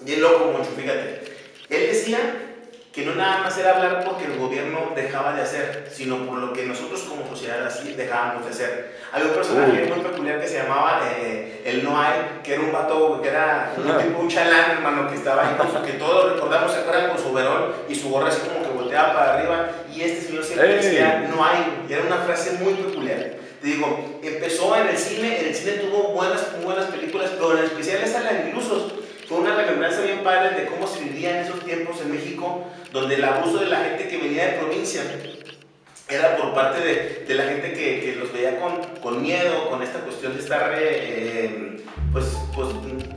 bien 0.01 0.21
loco 0.21 0.47
mucho, 0.47 0.71
fíjate, 0.77 1.32
él 1.75 1.87
decía 1.89 2.19
que 2.93 3.07
no 3.07 3.15
nada 3.15 3.39
más 3.39 3.57
era 3.57 3.77
hablar 3.77 4.05
porque 4.05 4.27
el 4.27 4.39
gobierno 4.39 4.93
dejaba 4.95 5.33
de 5.33 5.41
hacer, 5.41 5.89
sino 5.91 6.27
por 6.27 6.39
lo 6.39 6.53
que 6.53 6.67
nosotros 6.67 7.01
como 7.03 7.27
sociedad 7.27 7.67
así 7.67 7.95
dejábamos 7.95 8.45
de 8.45 8.51
hacer. 8.51 8.99
Había 9.11 9.29
un 9.29 9.35
personaje 9.35 9.87
muy 9.87 10.01
peculiar 10.01 10.41
que 10.41 10.47
se 10.47 10.59
llamaba 10.59 11.01
eh, 11.17 11.63
el 11.65 11.83
Noay, 11.83 12.41
que 12.45 12.55
era 12.55 12.63
un 12.63 12.73
vato, 12.73 13.21
que 13.23 13.29
era 13.29 13.73
un 13.79 13.99
tipo, 13.99 14.21
un 14.21 14.29
chalán, 14.29 14.73
hermano, 14.73 15.09
que 15.09 15.15
estaba 15.15 15.49
ahí, 15.49 15.55
con 15.57 15.83
que 15.83 15.93
todos 15.93 16.35
recordamos, 16.35 16.73
se 16.73 16.81
acuerdan 16.81 17.09
con 17.09 17.19
su 17.19 17.29
overol 17.29 17.75
y 17.89 17.95
su 17.95 18.11
gorra 18.11 18.29
así 18.29 18.41
como 18.43 18.63
que 18.63 18.77
volteaba 18.77 19.15
para 19.15 19.35
arriba, 19.39 19.71
y 19.91 20.03
este 20.03 20.27
señor 20.27 20.45
siempre 20.45 20.77
decía 20.77 21.31
Noay, 21.35 21.87
y 21.89 21.93
era 21.93 22.03
una 22.03 22.19
frase 22.19 22.59
muy 22.63 22.75
peculiar. 22.75 23.37
Te 23.63 23.69
digo, 23.69 24.19
empezó 24.23 24.77
en 24.77 24.89
el 24.89 24.99
cine, 24.99 25.41
en 25.41 25.47
el 25.47 25.55
cine 25.55 25.73
tuvo 25.75 26.09
buenas, 26.09 26.63
buenas 26.63 26.87
películas, 26.87 27.31
pero 27.31 27.57
en 27.57 27.65
especial 27.65 28.03
esa 28.03 28.21
la 28.21 28.33
de 28.33 28.51
Ilusos 28.51 28.93
fue 29.29 29.39
una 29.39 29.55
remembranza 29.55 30.03
bien 30.03 30.23
padre 30.23 30.61
de 30.61 30.67
cómo 30.67 30.87
se 30.87 31.01
vivía 31.05 31.39
en 31.39 31.47
esos 31.47 31.65
tiempos 31.65 32.01
en 32.01 32.13
México, 32.13 32.65
donde 32.93 33.17
el 33.17 33.25
abuso 33.25 33.59
de 33.59 33.67
la 33.67 33.79
gente 33.85 34.09
que 34.09 34.19
venía 34.19 34.47
de 34.47 34.53
provincia 34.59 35.03
era 36.09 36.37
por 36.37 36.53
parte 36.55 36.81
de, 36.81 37.25
de 37.27 37.35
la 37.35 37.45
gente 37.45 37.73
que, 37.73 38.01
que, 38.01 38.17
los 38.17 38.33
veía 38.33 38.61
con, 38.61 38.81
con, 39.01 39.23
miedo, 39.23 39.71
con 39.71 39.83
esta 39.83 40.01
cuestión 40.01 40.35
de 40.35 40.41
estar 40.41 40.73
eh, 40.77 41.83
pues, 42.13 42.37
pues, 42.55 42.69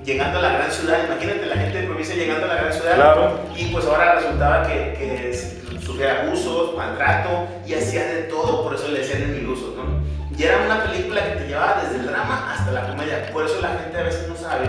llegando 0.05 0.39
a 0.39 0.41
la 0.41 0.53
gran 0.53 0.71
ciudad. 0.71 0.99
Imagínate 1.05 1.45
la 1.45 1.57
gente 1.57 1.81
de 1.81 1.87
provincia 1.87 2.15
llegando 2.15 2.45
a 2.45 2.49
la 2.49 2.55
gran 2.55 2.73
ciudad 2.73 3.31
y 3.55 3.65
pues 3.65 3.85
ahora 3.85 4.15
resultaba 4.15 4.67
que, 4.67 4.93
que 4.97 5.81
sufría 5.81 6.21
abusos, 6.21 6.75
maltrato 6.75 7.47
y 7.65 7.73
hacía 7.73 8.05
de 8.05 8.23
todo, 8.23 8.63
por 8.63 8.75
eso 8.75 8.87
le 8.87 8.99
decían 8.99 9.23
en 9.23 9.35
ilusos, 9.35 9.75
¿no? 9.75 10.05
Y 10.37 10.43
era 10.43 10.57
una 10.65 10.83
película 10.83 11.23
que 11.23 11.39
te 11.39 11.47
llevaba 11.47 11.81
desde 11.83 11.97
el 11.97 12.07
drama 12.07 12.53
hasta 12.53 12.71
la 12.71 12.87
comedia, 12.87 13.29
por 13.31 13.45
eso 13.45 13.61
la 13.61 13.69
gente 13.69 13.97
a 13.97 14.03
veces 14.03 14.27
no 14.27 14.35
sabe 14.35 14.67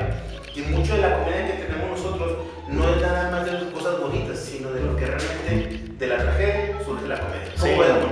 y 0.57 0.63
mucho 0.63 0.95
de 0.95 1.03
la 1.03 1.19
comedia 1.19 1.47
que 1.47 1.65
tenemos 1.65 1.91
nosotros 1.91 2.33
no 2.69 2.89
es 2.89 3.03
nada 3.03 3.31
más 3.31 3.45
de 3.45 3.53
las 3.53 3.65
cosas 3.65 4.01
bonitas, 4.01 4.39
sino 4.39 4.71
de 4.71 4.81
lo 4.81 4.97
que 4.97 5.05
realmente 5.05 5.87
de 5.99 6.07
la 6.07 6.19
tragedia 6.19 6.77
surge 6.85 7.07
la 7.07 7.19
comedia. 7.19 7.53
Sí, 7.57 7.71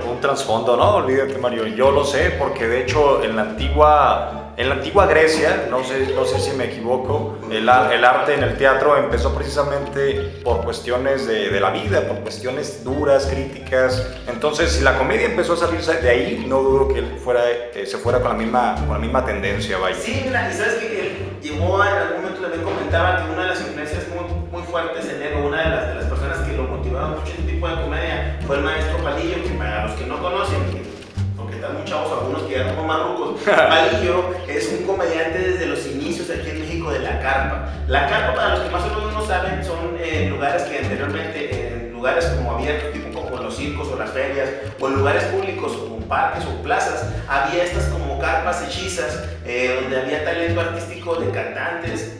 un 0.09 0.21
trasfondo, 0.21 0.75
¿no? 0.75 0.95
Olvídate, 0.95 1.37
Mario. 1.37 1.67
Yo 1.67 1.91
lo 1.91 2.03
sé 2.03 2.31
porque 2.37 2.67
de 2.67 2.81
hecho 2.81 3.23
en 3.23 3.35
la 3.35 3.43
antigua, 3.43 4.53
en 4.57 4.69
la 4.69 4.75
antigua 4.75 5.05
Grecia, 5.05 5.67
no 5.69 5.83
sé, 5.83 6.07
no 6.15 6.25
sé 6.25 6.39
si 6.39 6.55
me 6.55 6.65
equivoco, 6.65 7.37
el, 7.51 7.69
el 7.69 8.05
arte 8.05 8.33
en 8.33 8.43
el 8.43 8.57
teatro 8.57 8.97
empezó 8.97 9.35
precisamente 9.35 10.39
por 10.43 10.63
cuestiones 10.63 11.27
de, 11.27 11.49
de, 11.49 11.59
la 11.59 11.69
vida, 11.71 12.07
por 12.07 12.21
cuestiones 12.21 12.83
duras, 12.83 13.27
críticas. 13.27 14.07
Entonces, 14.27 14.71
si 14.71 14.83
la 14.83 14.97
comedia 14.97 15.25
empezó 15.25 15.53
a 15.53 15.57
salirse 15.57 16.01
de 16.01 16.09
ahí, 16.09 16.45
no 16.47 16.61
dudo 16.61 16.87
que 16.87 16.99
él 16.99 17.17
fuera, 17.23 17.41
eh, 17.51 17.85
se 17.85 17.97
fuera 17.97 18.19
con 18.19 18.29
la 18.29 18.35
misma, 18.35 18.75
con 18.79 18.93
la 18.93 18.99
misma 18.99 19.25
tendencia, 19.25 19.77
vaya. 19.77 19.95
Sí, 19.95 20.21
mira, 20.25 20.49
y 20.51 20.53
sabes 20.55 20.75
que 20.75 21.24
él 21.47 21.53
llegó 21.53 21.83
en 21.83 21.93
algún 21.93 22.21
momento 22.21 22.41
también 22.41 22.63
comentaba 22.63 23.17
que 23.17 23.31
una 23.31 23.43
de 23.43 23.47
las 23.49 23.61
influencias 23.61 24.03
muy, 24.09 24.25
muy 24.51 24.63
fuertes 24.63 25.05
en 25.09 25.21
él, 25.21 25.45
una 25.45 25.61
de 25.61 25.69
las, 25.69 25.87
de 25.89 25.95
las 25.95 26.05
personas 26.05 26.39
que 26.39 26.57
lo 26.57 26.63
motivaban 26.63 27.11
mucho 27.11 27.33
en 27.33 27.39
este 27.39 27.51
tipo 27.53 27.67
de 27.67 27.75
comedia, 27.75 28.39
fue 28.47 28.57
el 28.57 28.63
maestro 28.63 28.97
Palillo, 28.97 29.43
que 29.43 29.49
para 29.51 29.85
los 29.85 29.95
que 29.95 30.05
no 30.05 30.21
conocen, 30.21 30.59
porque 31.37 31.55
están 31.55 31.75
muy 31.75 31.85
chavos 31.85 32.11
algunos 32.11 32.43
que 32.43 32.55
eran 32.55 32.75
como 32.75 32.87
marrucos, 32.87 33.41
Palillo 33.45 34.33
es 34.47 34.75
un 34.79 34.87
comediante 34.87 35.37
desde 35.37 35.67
los 35.67 35.85
inicios 35.85 36.29
aquí 36.29 36.49
en 36.49 36.59
México 36.61 36.91
de 36.91 36.99
la 36.99 37.19
carpa. 37.19 37.69
La 37.87 38.07
carpa, 38.07 38.35
para 38.35 38.49
los 38.55 38.59
que 38.61 38.69
más 38.71 38.83
o 38.83 38.87
menos 38.87 39.13
no 39.13 39.25
saben, 39.25 39.63
son 39.63 39.97
eh, 39.99 40.27
lugares 40.29 40.63
que 40.63 40.79
anteriormente, 40.79 41.67
en 41.67 41.93
lugares 41.93 42.25
como 42.25 42.53
abiertos, 42.53 42.91
tipo 42.93 43.21
como 43.21 43.41
los 43.41 43.55
circos 43.55 43.87
o 43.89 43.97
las 43.97 44.09
ferias, 44.11 44.49
o 44.79 44.87
lugares 44.89 45.23
públicos 45.25 45.73
como 45.73 45.99
parques 46.07 46.43
o 46.45 46.61
plazas, 46.63 47.07
había 47.27 47.63
estas 47.63 47.85
como 47.85 48.04
carpas 48.19 48.63
hechizas, 48.67 49.23
eh, 49.45 49.77
donde 49.81 50.01
había 50.01 50.23
talento 50.23 50.61
artístico 50.61 51.15
de 51.15 51.31
cantantes, 51.31 52.11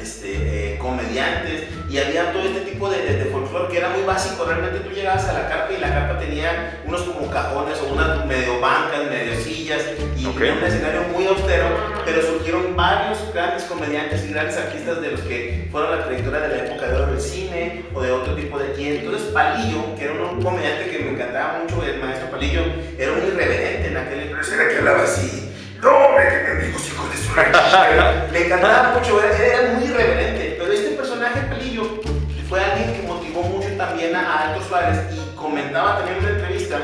este, 0.00 0.74
eh, 0.74 0.78
comediantes 0.78 1.64
y 1.88 1.98
había 1.98 2.32
todo 2.32 2.42
este 2.42 2.60
tipo 2.62 2.90
de, 2.90 2.98
de, 3.02 3.24
de 3.24 3.24
folclore 3.26 3.70
que 3.70 3.78
era 3.78 3.90
muy 3.90 4.02
básico. 4.02 4.44
Realmente 4.44 4.80
tú 4.80 4.90
llegabas 4.90 5.24
a 5.28 5.32
la 5.32 5.48
carpa 5.48 5.72
y 5.72 5.80
la 5.80 5.88
carpa 5.88 6.18
tenía 6.18 6.80
unos 6.84 7.02
como 7.02 7.30
cajones 7.30 7.78
o 7.80 7.92
unas 7.92 8.26
medio 8.26 8.60
bancas, 8.60 9.08
medio 9.08 9.40
sillas 9.40 9.82
y 10.18 10.26
okay. 10.26 10.38
tenía 10.38 10.54
un 10.54 10.64
escenario 10.64 11.02
muy 11.14 11.26
austero, 11.26 11.66
pero 12.04 12.22
surgieron 12.22 12.74
varios 12.74 13.32
grandes 13.32 13.62
comediantes 13.64 14.24
y 14.24 14.32
grandes 14.32 14.56
artistas 14.56 15.00
de 15.00 15.10
los 15.12 15.20
que 15.20 15.68
fueron 15.70 15.96
la 15.96 16.04
trayectoria 16.04 16.40
de 16.40 16.48
la 16.48 16.64
época 16.64 16.88
de 16.88 16.94
oro 16.96 17.06
del 17.12 17.20
cine 17.20 17.84
o 17.94 18.02
de 18.02 18.10
otro 18.10 18.34
tipo 18.34 18.58
de 18.58 18.72
aquí. 18.72 18.88
Entonces 18.88 19.28
Palillo, 19.28 19.94
que 19.96 20.04
era 20.04 20.14
un 20.14 20.42
comediante 20.42 20.90
que 20.90 20.98
me 21.04 21.10
encantaba 21.12 21.60
mucho, 21.62 21.84
el 21.84 22.00
maestro 22.00 22.30
Palillo, 22.30 22.62
era 22.98 23.12
un 23.12 23.18
irreverente 23.18 23.88
en 23.88 23.96
aquel 23.96 24.20
era 24.54 24.68
que 24.68 24.78
hablaba 24.78 25.02
así. 25.02 25.50
No, 25.82 26.12
me 26.16 26.24
bendigos 26.24 26.86
hijos 26.88 27.10
de 27.10 27.16
su 27.16 27.34
Le 28.32 28.46
encantaba 28.46 28.94
mucho, 28.98 29.22
era, 29.22 29.36
era 29.36 29.72
muy 29.74 29.84
irreverente. 29.84 30.56
Pero 30.58 30.72
este 30.72 30.90
personaje, 30.90 31.40
Palillo, 31.42 32.00
fue 32.48 32.60
alguien 32.60 32.94
que 32.94 33.06
motivó 33.06 33.42
mucho 33.42 33.68
también 33.76 34.14
a, 34.14 34.20
a 34.20 34.50
Héctor 34.50 34.68
Suárez 34.68 34.98
y 35.12 35.36
comentaba 35.36 35.98
también 35.98 36.18
en 36.18 36.24
una 36.24 36.34
entrevista 36.34 36.78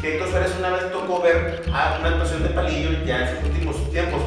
que 0.00 0.14
Héctor 0.14 0.30
Suárez 0.30 0.52
una 0.58 0.70
vez 0.70 0.92
tocó 0.92 1.20
ver 1.20 1.62
a 1.72 1.96
una 1.98 2.08
actuación 2.08 2.42
de 2.42 2.48
Palillo 2.50 2.90
ya 3.04 3.28
en 3.28 3.36
sus 3.36 3.44
últimos 3.48 3.90
tiempos 3.90 4.22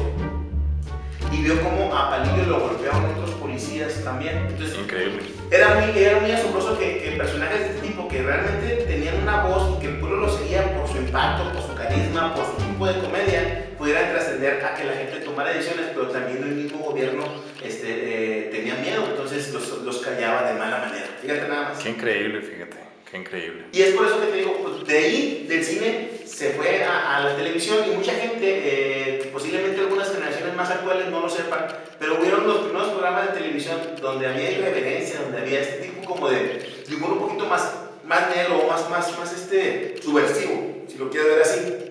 y 1.32 1.42
vio 1.42 1.62
cómo 1.62 1.94
a 1.94 2.10
Palillo 2.10 2.44
lo 2.46 2.60
golpeaban 2.60 3.04
otros 3.06 3.30
policías 3.30 3.50
policías 3.50 4.04
también. 4.04 4.46
Entonces, 4.48 4.78
Increíble. 4.78 5.22
Era 5.50 5.74
muy, 5.74 5.98
era 5.98 6.20
muy 6.20 6.30
asombroso 6.30 6.78
que, 6.78 7.02
que 7.02 7.10
personajes 7.12 7.60
de 7.60 7.66
este 7.66 7.88
tipo 7.88 8.08
que 8.08 8.22
realmente 8.22 8.84
tenían 8.86 9.22
una 9.22 9.42
voz 9.44 9.76
y 9.76 9.80
que 9.80 9.86
el 9.88 9.98
pueblo 9.98 10.18
lo 10.18 10.28
seguía 10.28 10.76
por 10.76 10.88
su 10.88 10.98
impacto, 10.98 11.52
por 11.52 11.62
su 11.62 11.74
carisma, 11.74 12.34
por 12.34 12.44
su 12.46 12.59
tipo 12.80 12.92
de 12.94 13.00
comedia, 13.00 13.66
pudieran 13.76 14.10
trascender 14.10 14.64
a 14.64 14.74
que 14.74 14.84
la 14.84 14.94
gente 14.94 15.20
tomara 15.20 15.52
decisiones, 15.52 15.88
pero 15.92 16.08
también 16.08 16.42
el 16.42 16.54
mismo 16.54 16.78
gobierno 16.78 17.24
este, 17.62 17.88
eh, 17.88 18.48
tenía 18.50 18.74
miedo, 18.76 19.04
entonces 19.10 19.52
los, 19.52 19.82
los 19.82 19.98
callaba 19.98 20.50
de 20.50 20.58
mala 20.58 20.78
manera. 20.78 21.04
Fíjate 21.20 21.46
nada 21.46 21.68
más. 21.68 21.78
Qué 21.78 21.90
increíble, 21.90 22.40
fíjate. 22.40 22.78
Qué 23.10 23.18
increíble. 23.18 23.64
Y 23.72 23.82
es 23.82 23.90
por 23.94 24.06
eso 24.06 24.18
que 24.20 24.28
te 24.28 24.36
digo, 24.38 24.56
pues, 24.62 24.86
de 24.86 24.96
ahí, 24.96 25.46
del 25.46 25.62
cine, 25.62 26.08
se 26.24 26.52
fue 26.52 26.82
a, 26.82 27.16
a 27.16 27.24
la 27.24 27.36
televisión 27.36 27.80
y 27.86 27.96
mucha 27.96 28.12
gente, 28.12 28.46
eh, 28.46 29.30
posiblemente 29.30 29.80
algunas 29.80 30.10
generaciones 30.10 30.56
más 30.56 30.70
actuales 30.70 31.08
no 31.08 31.20
lo 31.20 31.28
sepan, 31.28 31.66
pero 31.98 32.18
hubieron 32.18 32.46
los 32.46 32.60
primeros 32.60 32.88
programas 32.88 33.26
de 33.26 33.40
televisión 33.40 33.78
donde 34.00 34.26
había 34.26 34.52
irreverencia, 34.52 35.20
donde 35.20 35.38
había 35.38 35.60
este 35.60 35.86
tipo 35.86 36.14
como 36.14 36.30
de, 36.30 36.84
de 36.88 36.94
humor 36.94 37.12
un 37.12 37.18
poquito 37.18 37.44
más, 37.44 37.74
más 38.04 38.34
negro, 38.34 38.64
más, 38.70 38.88
más, 38.88 39.18
más 39.18 39.32
este, 39.34 39.96
subversivo, 40.02 40.86
si 40.88 40.96
lo 40.96 41.10
quieres 41.10 41.28
ver 41.28 41.42
así. 41.42 41.90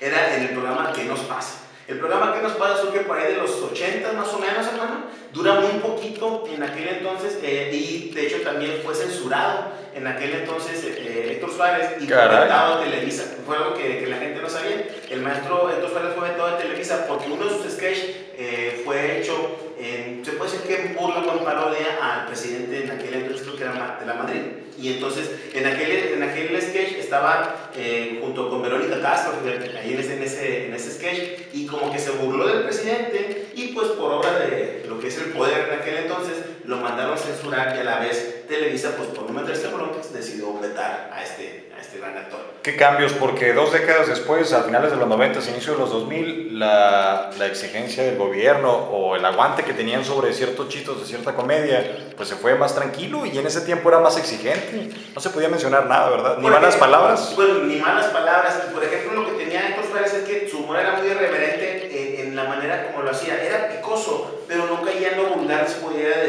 Era 0.00 0.36
en 0.36 0.42
el 0.42 0.48
programa 0.50 0.92
¿Qué 0.92 1.04
nos 1.04 1.20
pasa? 1.20 1.60
El 1.86 1.98
programa 1.98 2.32
¿Qué 2.34 2.40
nos 2.42 2.52
pasa? 2.52 2.80
surge 2.80 3.00
por 3.00 3.18
ahí 3.18 3.34
de 3.34 3.38
los 3.38 3.50
80 3.50 4.12
más 4.12 4.28
o 4.28 4.38
menos, 4.38 4.66
hermano. 4.66 5.04
Dura 5.32 5.54
muy 5.54 5.80
poquito 5.80 6.44
en 6.52 6.62
aquel 6.62 6.88
entonces 6.88 7.38
eh, 7.42 7.70
y 7.72 8.10
de 8.14 8.26
hecho 8.26 8.40
también 8.42 8.80
fue 8.84 8.94
censurado 8.94 9.72
en 9.94 10.06
aquel 10.06 10.32
entonces 10.32 10.82
eh, 10.84 11.32
Héctor 11.32 11.52
Suárez 11.52 12.02
y 12.02 12.06
fue 12.06 12.16
vetado 12.16 12.78
de 12.78 12.84
Televisa. 12.90 13.24
Fue 13.46 13.56
algo 13.56 13.74
que, 13.74 13.98
que 13.98 14.06
la 14.06 14.16
gente 14.16 14.40
no 14.40 14.48
sabía. 14.48 14.86
El 15.10 15.20
maestro 15.20 15.70
Héctor 15.70 15.90
Suárez 15.90 16.12
fue 16.16 16.28
vetado 16.30 16.56
de 16.56 16.62
Televisa 16.62 17.06
porque 17.06 17.30
uno 17.30 17.44
de 17.44 17.50
sus 17.50 17.72
sketches 17.72 18.16
eh, 18.36 18.82
fue 18.84 19.20
hecho, 19.20 19.56
en, 19.78 20.24
se 20.24 20.32
puede 20.32 20.52
decir 20.52 20.66
que 20.66 20.86
en 20.86 20.96
burla 20.96 21.18
en 21.18 21.44
parodia 21.44 21.98
al 22.02 22.26
presidente 22.26 22.84
en 22.84 22.90
aquel 22.90 23.14
entonces, 23.14 23.42
creo 23.46 23.56
que 23.56 23.62
era 23.62 23.98
de 24.00 24.06
la 24.06 24.14
Madrid. 24.14 24.40
Y 24.80 24.94
entonces 24.94 25.30
en 25.54 25.66
aquel, 25.66 26.14
en 26.14 26.22
aquel 26.22 26.60
sketch 26.60 26.98
estaba 26.98 27.70
eh, 27.76 28.18
junto 28.20 28.48
con 28.48 28.62
Verónica 28.62 29.00
Castro, 29.00 29.34
ahí 29.80 29.92
en, 29.92 30.00
ese, 30.00 30.66
en 30.66 30.74
ese 30.74 30.90
sketch, 30.90 31.40
y 31.52 31.66
como 31.66 31.92
que 31.92 31.98
se 31.98 32.10
burló 32.10 32.46
del 32.46 32.64
presidente 32.64 33.43
y 33.56 33.68
pues 33.74 33.88
por 33.88 34.12
obra 34.12 34.38
de 34.38 34.84
lo 34.88 34.98
que 35.00 35.08
es 35.08 35.18
el 35.18 35.32
poder 35.32 35.68
en 35.72 35.80
aquel 35.80 35.96
entonces, 35.96 36.36
lo 36.64 36.76
mandaron 36.78 37.16
censurar 37.18 37.74
y 37.76 37.80
a 37.80 37.84
la 37.84 37.98
vez 38.00 38.46
Televisa, 38.48 38.94
pues 38.96 39.08
por 39.10 39.30
no 39.30 39.40
meterse 39.40 39.68
broncas, 39.68 40.12
decidió 40.12 40.52
vetar 40.58 41.10
a 41.12 41.22
este, 41.22 41.70
a 41.76 41.80
este 41.80 41.98
gran 41.98 42.16
actor. 42.16 42.40
¿Qué 42.62 42.76
cambios? 42.76 43.12
Porque 43.14 43.52
dos 43.52 43.72
décadas 43.72 44.06
después, 44.08 44.52
a 44.52 44.62
finales 44.64 44.90
de 44.90 44.96
los 44.96 45.06
90, 45.08 45.40
inicio 45.50 45.74
de 45.74 45.78
los 45.78 45.90
2000, 45.90 46.58
la, 46.58 47.30
la 47.38 47.46
exigencia 47.46 48.02
del 48.04 48.16
gobierno 48.16 48.70
o 48.72 49.16
el 49.16 49.24
aguante 49.24 49.64
que 49.64 49.72
tenían 49.74 50.04
sobre 50.04 50.32
ciertos 50.32 50.68
chistes 50.68 50.98
de 51.00 51.04
cierta 51.06 51.34
comedia, 51.34 52.10
pues 52.16 52.28
se 52.28 52.36
fue 52.36 52.54
más 52.54 52.74
tranquilo 52.74 53.24
y 53.26 53.36
en 53.38 53.46
ese 53.46 53.62
tiempo 53.62 53.88
era 53.90 53.98
más 54.00 54.16
exigente. 54.18 54.90
No 55.14 55.20
se 55.20 55.30
podía 55.30 55.48
mencionar 55.48 55.86
nada, 55.86 56.08
¿verdad? 56.10 56.36
Ni 56.38 56.42
Porque- 56.44 56.58
malas 56.60 56.76
palabras. 56.76 57.32
Bueno, 57.36 57.54
ni 57.64 57.76
malas 57.76 58.06
palabras. 58.06 58.62
Y, 58.70 58.74
Por 58.74 58.84
ejemplo, 58.84 59.22
lo 59.22 59.26
que 59.28 59.44
tenía 59.44 59.68
Héctor 59.68 59.84
Suárez 59.90 60.14
es 60.14 60.24
que 60.28 60.48
su 60.48 60.58
humor 60.58 60.78
era 60.78 60.94
muy 60.96 61.06
irreverente 61.08 62.20
en, 62.20 62.28
en 62.28 62.36
la 62.36 62.44
manera 62.44 62.86
como 62.92 63.02
lo 63.04 63.10
hacía. 63.10 63.42
Era 63.42 63.68
picoso, 63.68 64.42
pero 64.48 64.66
no 64.66 64.82
caía 64.82 65.10
en 65.12 65.16
lo 65.22 65.28
vulgar, 65.34 65.68
se 65.68 65.76
pudiera 65.80 66.22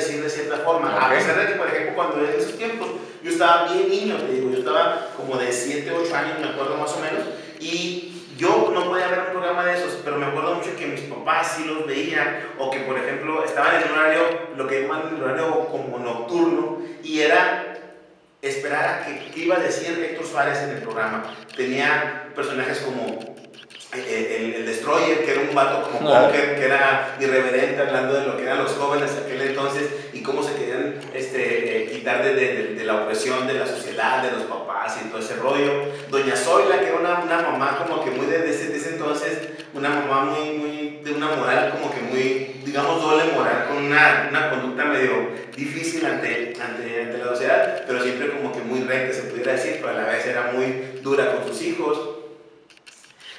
A 0.66 1.10
pesar 1.10 1.40
de 1.40 1.48
que, 1.48 1.60
por 1.60 1.68
ejemplo, 1.68 1.96
cuando 1.96 2.26
en 2.26 2.40
esos 2.40 2.58
tiempos 2.58 2.88
yo 3.24 3.32
estaba 3.32 3.72
bien 3.72 3.90
niño, 3.90 4.18
te 4.18 4.34
digo, 4.34 4.50
yo 4.52 4.58
estaba 4.58 5.10
como 5.16 5.38
de 5.38 5.52
7, 5.52 5.92
8 5.92 6.16
años, 6.16 6.40
me 6.40 6.50
acuerdo 6.50 6.78
más 6.78 6.92
o 6.94 7.00
menos, 7.00 7.24
y 7.60 8.24
yo 8.38 8.72
no 8.74 8.86
podía 8.86 9.08
ver 9.08 9.20
un 9.20 9.32
programa 9.32 9.66
de 9.66 9.78
esos, 9.78 10.00
pero 10.04 10.18
me 10.18 10.26
acuerdo 10.26 10.56
mucho 10.56 10.76
que 10.76 10.88
mis 10.88 11.02
papás 11.02 11.54
sí 11.58 11.66
los 11.66 11.86
veían, 11.86 12.50
o 12.60 12.70
que, 12.70 12.80
por 12.80 12.98
ejemplo, 12.98 13.44
estaban 13.44 13.82
en 13.82 13.92
un 13.92 13.98
horario, 13.98 14.22
lo 14.56 14.68
que 14.68 14.82
llaman 14.82 15.16
el 15.16 15.24
horario 15.24 15.68
como 15.68 16.00
nocturno, 16.00 16.80
y 17.04 17.22
era 17.22 17.74
esperar 18.42 18.86
a 18.86 19.06
que, 19.06 19.32
qué 19.32 19.42
iba 19.42 19.56
a 19.56 19.60
decir 19.60 19.98
Héctor 20.00 20.26
Suárez 20.26 20.60
en 20.60 20.72
el 20.72 20.78
programa. 20.78 21.24
Tenía 21.56 22.30
personajes 22.36 22.80
como 22.80 23.35
el, 24.08 24.54
el 24.56 24.66
Destroyer, 24.66 25.24
que 25.24 25.32
era 25.32 25.42
un 25.42 25.56
vato 25.56 25.90
como 25.90 26.10
Ah. 26.14 26.22
Bunker, 26.24 26.56
que 26.56 26.66
era 26.66 27.16
irreverente, 27.20 27.82
hablando 27.82 28.14
de 28.14 28.26
lo 28.28 28.38
que 28.38 28.44
eran 28.44 28.64
los 28.64 28.74
jóvenes 28.74 29.12
aquel 29.24 29.42
entonces 29.42 29.84
y 30.14 30.22
cómo 30.22 30.44
se 30.44 30.54
querían 30.56 30.96
este, 31.14 31.84
eh, 31.84 31.90
quitar 31.92 32.24
de, 32.24 32.34
de- 32.36 32.74
de 32.76 32.84
la 32.84 32.96
opresión 33.04 33.48
de 33.48 33.54
la 33.56 33.66
sociedad, 33.66 34.22
de 34.24 34.32
los 34.32 34.44
papás 34.44 34.98
y 35.04 35.10
todo 35.10 35.20
ese 35.20 35.36
rollo. 35.36 35.72
Doña 36.10 36.36
Zoila, 36.36 36.80
que 36.80 36.88
era 36.88 36.98
una, 37.00 37.20
una 37.24 37.42
mamá 37.52 37.78
como 37.86 38.04
que 38.04 38.12
muy 38.12 38.26
de, 38.28 38.40
de 38.40 38.50
ese, 38.52 38.68
de 38.70 38.78
ese 38.78 38.90
entonces, 38.90 39.40
una 39.74 39.90
mamá 39.90 40.26
muy, 40.26 40.50
muy, 40.58 41.00
de 41.04 41.12
una 41.14 41.28
moral 41.28 41.72
como 41.72 41.92
que 41.94 42.02
muy, 42.02 42.62
digamos, 42.66 43.02
doble 43.02 43.26
moral, 43.34 43.66
con 43.68 43.78
una, 43.86 44.28
una 44.30 44.50
conducta 44.52 44.86
medio 44.86 45.30
difícil 45.56 46.06
ante, 46.06 46.54
ante, 46.62 47.02
ante 47.02 47.18
la 47.18 47.26
sociedad, 47.26 47.84
pero 47.88 48.02
siempre 48.02 48.30
como 48.32 48.52
que 48.52 48.60
muy 48.60 48.82
recta, 48.82 49.14
se 49.14 49.24
pudiera 49.24 49.54
decir, 49.54 49.78
pero 49.82 49.90
a 49.90 49.94
la 49.94 50.06
vez 50.06 50.26
era 50.26 50.52
muy 50.54 51.00
dura 51.02 51.34
con 51.36 51.48
sus 51.48 51.62
hijos. 51.62 52.15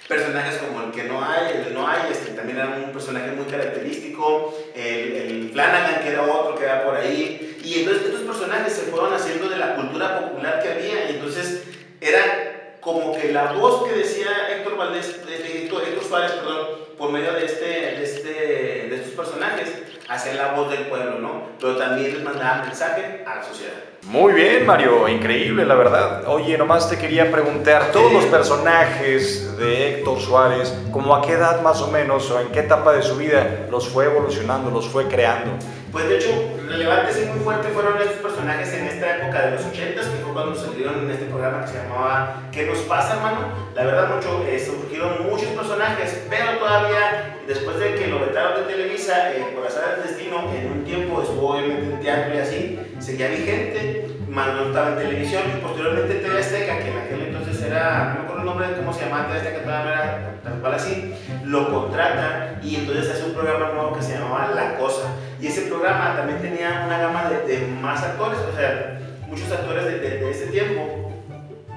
Personajes 0.08 0.58
como 0.58 0.82
el 0.84 0.92
que 0.92 1.04
no 1.04 1.24
hay, 1.24 1.56
el 1.56 1.64
de 1.64 1.70
no 1.72 1.86
hay, 1.86 2.12
este, 2.12 2.30
también 2.32 2.58
era 2.58 2.68
un 2.68 2.92
personaje 2.92 3.32
muy 3.32 3.46
característico, 3.46 4.54
el, 4.74 5.50
Flanagan, 5.52 6.02
que 6.02 6.10
era 6.10 6.22
otro 6.22 6.54
que 6.54 6.64
era 6.64 6.84
por 6.84 6.94
ahí, 6.94 7.58
y 7.64 7.80
entonces 7.80 8.06
estos 8.06 8.20
personajes 8.20 8.72
se 8.72 8.82
fueron 8.82 9.12
haciendo 9.12 9.48
de 9.48 9.56
la 9.56 9.74
cultura 9.74 10.20
popular 10.20 10.62
que 10.62 10.68
había, 10.68 11.10
y 11.10 11.14
entonces 11.16 11.64
era 12.00 12.78
como 12.80 13.18
que 13.18 13.32
la 13.32 13.52
voz 13.54 13.88
que 13.88 13.96
decía 13.96 14.28
Héctor 14.50 14.76
Valdés, 14.76 15.20
Héctor 15.28 16.04
Suárez, 16.06 16.32
perdón, 16.32 16.86
por 16.96 17.10
medio 17.10 17.32
de, 17.32 17.44
este, 17.44 17.64
de, 17.64 18.04
este, 18.04 18.30
de 18.30 18.96
estos 18.96 19.12
personajes, 19.12 19.68
hacía 20.08 20.34
la 20.34 20.52
voz 20.52 20.70
del 20.70 20.86
pueblo, 20.86 21.18
¿no? 21.18 21.42
Pero 21.60 21.76
también 21.76 22.14
les 22.14 22.22
mandaba 22.22 22.62
mensaje 22.64 23.24
a 23.26 23.36
la 23.36 23.42
sociedad. 23.42 23.74
Muy 24.04 24.34
bien, 24.34 24.64
Mario, 24.64 25.08
increíble, 25.08 25.66
la 25.66 25.74
verdad. 25.74 26.28
Oye, 26.28 26.56
nomás 26.56 26.88
te 26.88 26.96
quería 26.96 27.30
preguntar, 27.30 27.90
todos 27.92 28.12
los 28.12 28.24
personajes 28.26 29.56
de 29.58 29.98
Héctor 29.98 30.20
Suárez, 30.20 30.72
¿como 30.92 31.14
a 31.16 31.22
qué 31.22 31.32
edad 31.32 31.60
más 31.62 31.80
o 31.82 31.90
menos 31.90 32.30
o 32.30 32.40
en 32.40 32.48
qué 32.48 32.60
etapa 32.60 32.92
de 32.92 33.02
su 33.02 33.16
vida 33.16 33.66
los 33.68 33.88
fue 33.88 34.04
evolucionando, 34.04 34.70
los 34.70 34.86
fue 34.86 35.08
creando? 35.08 35.52
Pues 35.90 36.08
de 36.08 36.18
hecho, 36.18 36.30
relevantes 36.68 37.20
y 37.22 37.26
muy 37.26 37.40
fuertes 37.40 37.72
fueron 37.72 37.96
estos 37.98 38.16
personajes 38.16 38.72
en 38.74 38.86
esta 38.86 39.16
época 39.16 39.46
de 39.46 39.50
los 39.52 39.64
80 39.64 40.00
que 40.00 40.06
fue 40.22 40.32
cuando 40.32 40.54
salieron 40.54 41.00
en 41.00 41.10
este 41.10 41.24
programa 41.24 41.62
que 41.62 41.68
se 41.68 41.78
llamaba 41.78 42.42
¿Qué 42.52 42.66
nos 42.66 42.78
pasa, 42.80 43.14
hermano? 43.14 43.38
La 43.74 43.84
verdad, 43.84 44.14
mucho, 44.14 44.44
eh, 44.46 44.58
surgieron 44.58 45.26
muchos 45.28 45.48
personajes, 45.48 46.22
pero 46.28 46.58
todavía, 46.58 47.38
después 47.46 47.78
de 47.78 47.94
que 47.94 48.08
lo 48.08 48.20
vetaron 48.20 48.66
de 48.66 48.72
Televisa, 48.72 49.32
eh, 49.32 49.52
por 49.54 49.66
destino, 50.02 50.50
en 50.52 50.72
un 50.72 50.84
tiempo 50.84 51.22
estuvo 51.22 51.50
obviamente 51.54 51.84
en 51.94 52.00
teatro 52.00 52.34
y 52.34 52.38
así, 52.38 52.78
seguía 52.98 53.28
vigente, 53.28 54.06
más 54.28 54.48
no 54.54 54.66
estaba 54.66 54.88
en 54.90 54.96
televisión, 54.98 55.42
y 55.56 55.60
posteriormente 55.62 56.14
TV 56.16 56.38
Azteca, 56.40 56.78
que 56.78 56.90
en 56.90 56.98
aquel 56.98 57.22
entonces 57.28 57.62
era, 57.62 58.08
no 58.08 58.14
me 58.14 58.20
acuerdo 58.24 58.40
el 58.40 58.46
nombre 58.46 58.68
de 58.68 58.74
cómo 58.76 58.92
se 58.92 59.04
llamaba 59.04 59.26
TV 59.28 59.38
Azteca, 59.38 59.62
todavía 59.62 59.92
era 59.92 60.34
tal 60.42 60.54
cual 60.60 60.74
así, 60.74 61.14
lo 61.44 61.72
contrata 61.72 62.58
y 62.62 62.76
entonces 62.76 63.10
hace 63.10 63.24
un 63.24 63.32
programa 63.34 63.72
nuevo 63.72 63.92
que 63.96 64.02
se 64.02 64.14
llamaba 64.18 64.50
La 64.54 64.76
Cosa. 64.78 65.08
Y 65.40 65.46
ese 65.48 65.62
programa 65.62 66.16
también 66.16 66.40
tenía 66.40 66.84
una 66.86 66.98
gama 66.98 67.30
de, 67.30 67.46
de 67.46 67.66
más 67.66 68.02
actores, 68.02 68.38
o 68.40 68.56
sea, 68.56 68.98
muchos 69.28 69.50
actores 69.52 69.84
de, 69.84 69.98
de, 70.00 70.10
de 70.18 70.30
ese 70.30 70.46
tiempo. 70.46 71.12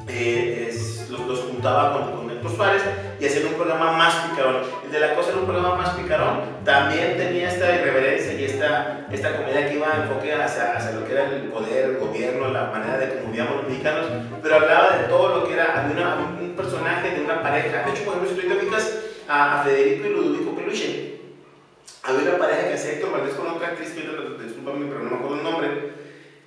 eh, 0.07 0.67
es- 0.69 1.09
los, 1.09 1.21
los 1.27 1.39
juntaba 1.41 1.93
con, 1.93 2.29
con 2.39 2.55
Suárez 2.55 2.83
y 3.19 3.25
hacían 3.25 3.47
un 3.47 3.53
programa 3.55 3.93
más 3.93 4.13
picarón. 4.29 4.57
El 4.85 4.91
de 4.91 4.99
La 4.99 5.15
Cosa 5.15 5.29
era 5.31 5.39
un 5.39 5.45
programa 5.45 5.75
más 5.75 5.89
picarón, 5.91 6.41
también 6.69 7.17
tenía 7.17 7.49
esta 7.49 7.73
irreverencia 7.73 8.33
y 8.33 8.43
esta, 8.43 9.07
esta 9.11 9.37
comedia 9.37 9.67
que 9.67 9.77
iba 9.77 9.91
a 9.91 10.03
enfoque 10.03 10.31
hacia, 10.31 10.77
hacia 10.77 10.91
lo 10.91 11.03
que 11.03 11.13
era 11.13 11.25
el 11.25 11.49
poder, 11.49 11.89
el 11.89 11.97
gobierno, 11.97 12.49
la 12.49 12.65
manera 12.65 12.99
de 12.99 13.09
cómo 13.09 13.31
vivíamos 13.31 13.55
los 13.55 13.67
mexicanos, 13.69 14.05
pero 14.43 14.55
hablaba 14.55 14.97
de 14.97 15.07
todo 15.07 15.39
lo 15.39 15.47
que 15.47 15.53
era, 15.53 15.81
había 15.81 16.15
un 16.39 16.55
personaje 16.55 17.09
de 17.09 17.21
una 17.21 17.41
pareja. 17.41 17.85
De 17.85 17.91
hecho, 17.91 18.03
por 18.05 18.17
ejemplo, 18.17 18.39
si 18.39 18.47
tú 18.47 18.75
a, 19.27 19.63
Federico 19.63 20.07
y 20.07 20.09
Ludovico 20.11 20.55
Peluche, 20.55 21.21
había 22.03 22.29
una 22.29 22.37
pareja 22.37 22.67
que 22.67 22.73
hacía 22.75 22.91
Héctor 22.91 23.13
Valdés 23.13 23.33
con 23.33 23.47
otra 23.47 23.69
actriz, 23.69 23.95
discúlpame, 23.95 24.85
pero 24.85 24.99
no 24.99 25.09
me 25.09 25.15
acuerdo 25.15 25.37
el 25.37 25.43
nombre, 25.43 25.69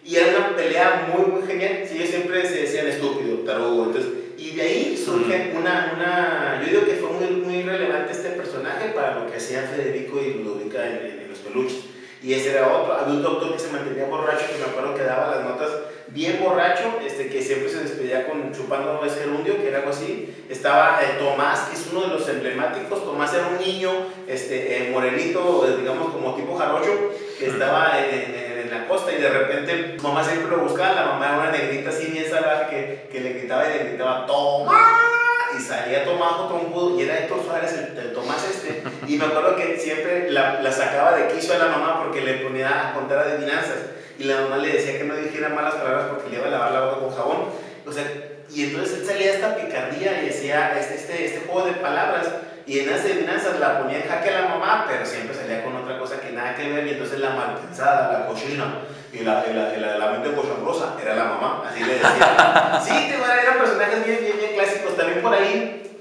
y 0.05 0.17
era 0.17 0.39
una 0.39 0.57
pelea 0.57 1.09
muy, 1.13 1.33
muy 1.33 1.47
genial. 1.49 1.83
Sí, 1.85 1.97
ellos 1.97 2.11
siempre 2.11 2.47
se 2.47 2.63
decían 2.63 2.87
estúpido, 2.87 3.39
tarugo. 3.39 3.87
Entonces, 3.87 4.13
y 4.43 4.57
de 4.57 4.63
ahí 4.63 5.03
surge 5.05 5.53
una, 5.57 5.93
una. 5.97 6.61
Yo 6.65 6.71
digo 6.71 6.85
que 6.85 6.95
fue 6.95 7.11
muy, 7.11 7.41
muy 7.41 7.63
relevante 7.63 8.13
este 8.13 8.31
personaje 8.31 8.89
para 8.95 9.15
lo 9.21 9.31
que 9.31 9.37
hacían 9.37 9.67
Federico 9.67 10.21
y 10.21 10.35
Ludovica 10.35 10.85
en, 10.87 10.97
en- 11.23 11.29
los 11.29 11.39
peluches. 11.39 11.85
Y 12.23 12.35
ese 12.35 12.51
era 12.51 12.69
otro. 12.77 12.93
Había 12.95 13.15
un 13.15 13.23
doctor 13.23 13.53
que 13.53 13.59
se 13.59 13.73
mantenía 13.73 14.05
borracho, 14.05 14.47
que 14.47 14.59
me 14.59 14.71
acuerdo 14.71 14.95
que 14.95 15.03
daba 15.03 15.35
las 15.35 15.45
notas 15.45 15.71
bien 16.09 16.39
borracho, 16.41 17.01
este, 17.05 17.29
que 17.29 17.43
siempre 17.43 17.69
se 17.69 17.81
despedía 17.81 18.27
con 18.29 18.53
chupando 18.53 19.03
es 19.05 19.15
gerundio, 19.17 19.57
que 19.57 19.69
era 19.69 19.79
algo 19.79 19.91
así. 19.91 20.29
Estaba 20.49 21.01
eh, 21.03 21.17
Tomás, 21.19 21.69
que 21.69 21.75
es 21.77 21.89
uno 21.91 22.03
de 22.03 22.09
los 22.09 22.29
emblemáticos. 22.29 23.05
Tomás 23.05 23.33
era 23.35 23.49
un 23.49 23.59
niño 23.59 23.91
este, 24.29 24.57
eh, 24.89 24.91
morenito, 24.93 25.67
eh, 25.67 25.77
digamos 25.81 26.13
como 26.13 26.35
tipo 26.37 26.55
jarocho, 26.55 27.11
que 27.39 27.47
estaba 27.49 27.99
en, 27.99 28.15
en- 28.15 28.35
en 28.35 28.52
la 28.52 28.52
costa 28.93 29.13
y 29.13 29.21
de 29.21 29.29
repente 29.31 29.97
mamá 30.03 30.23
siempre 30.23 30.51
lo 30.51 30.65
buscaba. 30.65 30.95
La 30.95 31.07
mamá 31.07 31.27
era 31.27 31.39
una 31.39 31.51
negrita 31.51 31.91
así 31.91 32.07
bien 32.07 32.29
salvaje 32.29 32.67
que, 32.69 33.09
que 33.11 33.21
le 33.21 33.33
gritaba 33.33 33.65
y 33.67 33.79
le 33.79 33.85
gritaba 33.85 34.27
¡Tomás! 34.27 34.77
Y 35.57 35.61
salía 35.61 36.05
Tomás 36.05 36.49
trompudo 36.49 36.99
y 36.99 37.03
era 37.03 37.19
Héctor 37.19 37.43
Suárez, 37.45 37.73
el, 37.73 37.99
el 37.99 38.13
Tomás 38.13 38.45
este. 38.49 38.83
Y 39.07 39.17
me 39.17 39.25
acuerdo 39.25 39.57
que 39.57 39.79
siempre 39.79 40.31
la, 40.31 40.61
la, 40.61 40.73
sacaba 40.73 41.17
de 41.17 41.29
quicio 41.29 41.55
a 41.55 41.59
la 41.59 41.69
mamá 41.69 42.03
porque 42.03 42.21
le 42.21 42.35
ponía 42.35 42.91
a 42.91 42.95
contar 42.95 43.19
adivinanzas. 43.19 43.79
Y 44.19 44.25
la 44.25 44.43
mamá 44.43 44.59
le 44.59 44.73
decía 44.73 44.99
que 44.99 45.05
no 45.05 45.17
dijera 45.17 45.49
malas 45.49 45.75
palabras 45.75 46.07
porque 46.11 46.31
le 46.31 46.37
iba 46.37 46.47
a 46.47 46.51
lavar 46.51 46.73
la 46.73 46.81
boca 46.85 47.01
con 47.01 47.17
jabón. 47.17 47.37
O 47.87 47.93
sea, 47.93 48.05
y 48.51 48.65
entonces 48.65 49.01
él 49.01 49.07
salía 49.07 49.33
esta 49.33 49.57
picardía 49.57 50.23
y 50.23 50.27
decía 50.27 50.79
este, 50.79 50.97
este, 50.97 51.25
este 51.25 51.41
juego 51.47 51.67
de 51.67 51.73
palabras. 51.73 52.27
Y 52.67 52.79
en 52.79 52.91
las 52.91 53.01
adivinanzas 53.01 53.59
la 53.59 53.81
ponía 53.81 53.99
en 53.99 54.09
jaque 54.09 54.31
a 54.31 54.43
la 54.43 54.49
mamá, 54.49 54.87
pero 54.89 55.05
siempre 55.05 55.35
salía 55.35 55.65
con 55.65 55.77
otra 55.77 55.99
cosa 55.99 56.21
que 56.21 56.31
nada 56.31 56.55
que 56.55 56.71
ver. 56.71 56.87
Y 56.87 56.91
entonces 56.91 57.19
la 57.19 57.31
mal 57.31 57.57
pensada, 57.57 58.13
la 58.13 58.27
cochina 58.27 58.65
y 59.13 59.21
la, 59.21 59.45
la, 59.47 59.77
la, 59.77 59.99
la 59.99 60.11
mente 60.13 60.33
cochambrosa 60.33 60.97
era 61.01 61.15
la 61.15 61.25
mamá. 61.25 61.65
Así 61.69 61.83
le 61.83 61.95
decía. 61.95 62.81
sí, 62.85 63.11
te 63.11 63.15
eran 63.15 63.59
personajes 63.59 64.07
bien, 64.07 64.19
bien, 64.21 64.37
bien 64.39 64.53
clásicos. 64.55 64.97
También 64.97 65.23
por 65.23 65.35
ahí, 65.35 66.01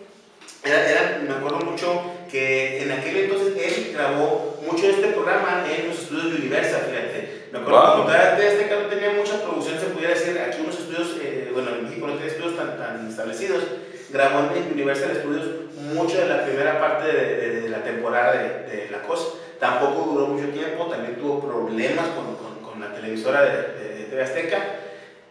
era, 0.63 0.89
era, 0.89 1.22
me 1.27 1.34
acuerdo 1.34 1.60
mucho 1.60 2.01
que 2.30 2.84
en 2.84 2.91
aquel 2.91 3.18
entonces 3.18 3.53
él 3.58 3.91
grabó 3.94 4.62
mucho 4.65 4.84
de 4.84 4.94
este 4.94 5.08
programa 5.08 5.65
en 5.70 5.89
los 5.89 6.00
estudios 6.00 6.32
de 6.32 6.38
Universal, 6.38 6.82
fíjate. 6.89 7.41
Me 7.51 7.60
acuerdo 7.60 7.82
wow. 7.82 7.96
que 7.98 8.12
todavía 8.12 8.48
este 8.48 8.75
no 8.75 8.88
tenía 8.88 9.12
mucha 9.12 9.41
producción, 9.41 9.77
se 9.77 9.88
pudiera 9.88 10.13
decir, 10.13 10.39
aquí 10.39 10.62
unos 10.62 10.80
estudios, 10.80 11.18
eh, 11.22 11.50
bueno, 11.53 11.72
en 11.72 11.84
México 11.84 12.08
no 12.08 12.13
tiene 12.13 12.32
estudios 12.32 12.56
tan, 12.56 12.77
tan 12.77 13.10
establecidos, 13.10 13.63
grabó 14.12 14.53
en 14.56 14.74
Universal 14.74 15.18
Studios 15.18 15.46
mucho 15.94 16.18
de 16.18 16.27
la 16.27 16.44
primera 16.46 16.80
parte 16.80 17.08
de, 17.08 17.36
de, 17.36 17.62
de 17.62 17.70
la 17.70 17.84
temporada 17.84 18.34
de, 18.34 18.48
de, 18.70 18.89
La 18.91 19.01
Cosa. 19.01 19.34
Tampoco 19.60 20.12
duró 20.12 20.27
mucho 20.27 20.50
tiempo, 20.50 20.86
también 20.86 21.15
tuvo 21.15 21.39
problemas 21.39 22.08
con, 22.10 22.36
con, 22.36 22.63
con 22.63 22.80
la 22.80 22.94
televisora 22.94 23.44
de, 23.44 24.08
TV 24.10 24.24
Azteca. 24.24 24.58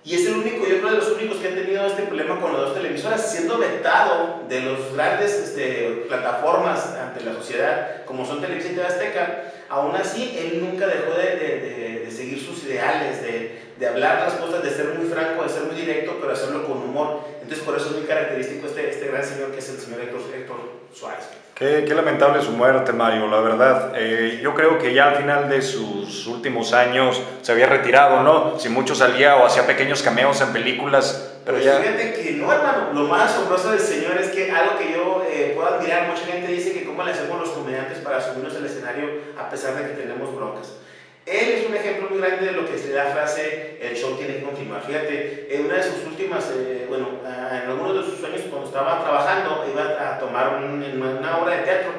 Y 0.03 0.15
es 0.15 0.27
el 0.27 0.37
único, 0.37 0.67
yo 0.67 0.79
creo 0.79 0.93
de 0.93 0.97
los 0.97 1.11
únicos 1.13 1.39
que 1.39 1.49
han 1.49 1.55
tenido 1.55 1.85
este 1.85 2.05
problema 2.05 2.41
con 2.41 2.53
las 2.53 2.63
dos 2.63 2.75
televisoras, 2.75 3.31
siendo 3.31 3.59
vetado 3.59 4.45
de 4.49 4.63
las 4.63 4.95
grandes 4.95 5.35
este, 5.35 6.05
plataformas 6.09 6.97
ante 6.97 7.23
la 7.23 7.35
sociedad, 7.35 8.05
como 8.07 8.25
son 8.25 8.41
Televisión 8.41 8.73
y 8.73 8.77
TV 8.77 8.87
Azteca. 8.87 9.53
Aún 9.71 9.95
así, 9.97 10.37
él 10.37 10.61
nunca 10.61 10.87
dejó 10.87 11.12
de, 11.17 11.37
de, 11.37 12.03
de 12.05 12.11
seguir 12.11 12.41
sus 12.41 12.65
ideales, 12.65 13.23
de, 13.23 13.87
hablar 13.87 14.29
las 14.29 14.35
cosas, 14.35 14.62
de 14.62 14.71
ser 14.71 14.95
muy 14.99 15.09
franco, 15.09 15.43
de 15.43 15.49
ser 15.49 15.62
muy 15.62 15.75
directo, 15.75 16.19
pero 16.21 16.33
hacerlo 16.33 16.67
con 16.67 16.83
humor. 16.83 17.21
Entonces, 17.41 17.65
por 17.65 17.77
eso 17.77 17.87
es 17.87 17.97
muy 17.97 18.05
característico 18.05 18.67
este, 18.67 18.91
este 18.91 19.07
gran 19.07 19.25
señor 19.25 19.53
que 19.53 19.61
es 19.61 19.69
el 19.71 19.79
señor 19.79 20.03
Héctor, 20.03 20.21
Héctor 20.35 20.80
Suárez. 20.93 21.29
Qué, 21.55 21.85
qué, 21.87 21.95
lamentable 21.95 22.41
su 22.41 22.53
muerte, 22.53 22.93
Mario, 22.93 23.29
la 23.29 23.41
verdad. 23.41 23.93
Eh, 23.95 24.41
yo 24.43 24.55
creo 24.55 24.79
que 24.79 24.95
ya 24.95 25.11
al 25.11 25.17
final 25.17 25.51
de 25.51 25.61
sus 25.61 26.27
últimos 26.27 26.73
años 26.73 27.21
se 27.43 27.53
había 27.53 27.67
retirado, 27.67 28.23
¿no? 28.23 28.59
Si 28.59 28.71
mucho 28.71 28.95
salía 28.95 29.37
o 29.37 29.45
hacía 29.45 29.67
pequeños 29.67 30.03
cameos 30.03 30.41
en 30.41 30.55
películas, 30.55 31.35
pero 31.45 31.59
pues 31.59 31.67
ya... 31.67 31.79
Fíjate 31.79 32.15
que 32.15 32.33
no, 32.33 32.51
hermano. 32.51 32.93
Lo 32.95 33.03
más 33.09 33.31
asombroso 33.31 33.73
del 33.73 33.81
señor 33.81 34.17
es 34.19 34.29
que 34.29 34.51
algo 34.51 34.79
que 34.79 34.93
yo 34.93 35.23
eh, 35.31 35.53
puedo 35.55 35.69
admirar, 35.69 36.09
mucha 36.09 36.25
gente 36.25 36.51
dice 36.51 36.73
que 36.73 36.85
cómo 36.85 37.03
le 37.03 37.13
hacemos 37.13 37.39
los 37.39 37.51
comediantes 37.51 37.99
para 37.99 38.21
subirnos 38.23 38.57
al 38.57 38.65
escenario 38.65 39.11
a 39.39 39.51
pesar 39.51 39.75
de 39.75 39.83
que 39.83 40.01
tenemos 40.01 40.35
broncas. 40.35 40.73
Él 41.27 41.49
es 41.50 41.69
un 41.69 41.75
ejemplo 41.75 42.09
muy 42.11 42.19
grande 42.19 42.47
de 42.47 42.53
lo 42.53 42.67
que 42.67 42.75
es 42.75 42.89
la 42.89 43.07
frase 43.07 43.79
el 43.81 43.97
show 43.97 44.17
tiene 44.17 44.37
que 44.37 44.43
continuar. 44.43 44.83
Fíjate, 44.85 45.47
en 45.50 45.67
una 45.67 45.77
de 45.77 45.83
sus 45.83 46.07
últimas, 46.07 46.50
eh, 46.57 46.87
bueno, 46.89 47.09
en 47.25 47.71
algunos 47.71 47.99
de 47.99 48.11
sus 48.11 48.21
sueños 48.21 48.43
cuando 48.50 48.67
estaba 48.67 49.03
trabajando, 49.03 49.65
iba 49.71 50.15
a 50.15 50.19
tomar 50.19 50.57
un, 50.57 50.83
una 50.83 51.39
obra 51.39 51.57
de 51.57 51.62
teatro 51.62 51.93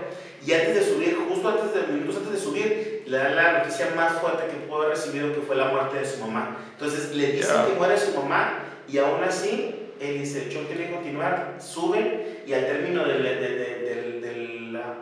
y 0.46 0.54
antes 0.54 0.74
de 0.74 0.84
subir, 0.84 1.18
justo 1.30 1.50
antes 1.50 1.74
de, 1.74 1.94
minutos 1.94 2.18
antes 2.18 2.34
de 2.34 2.40
subir, 2.40 3.04
le 3.06 3.18
da 3.18 3.30
la 3.30 3.52
noticia 3.60 3.90
más 3.96 4.14
fuerte 4.14 4.48
que 4.48 4.66
pudo 4.68 4.84
haber 4.84 4.98
recibido 4.98 5.34
que 5.34 5.42
fue 5.42 5.56
la 5.56 5.66
muerte 5.66 6.00
de 6.00 6.06
su 6.06 6.20
mamá. 6.20 6.58
Entonces 6.74 7.16
le 7.16 7.34
dicen 7.34 7.56
yeah. 7.56 7.66
que 7.68 7.74
muere 7.74 7.98
su 7.98 8.14
mamá 8.20 8.60
y 8.88 8.98
aún 8.98 9.24
así 9.24 9.76
él 10.00 10.20
dice, 10.20 10.46
el 10.46 10.50
show 10.52 10.64
tiene 10.64 10.88
que 10.88 10.94
continuar, 10.96 11.58
sube 11.60 12.42
y 12.48 12.54
al 12.54 12.66
término 12.66 13.06
de, 13.06 13.20
de, 13.20 14.41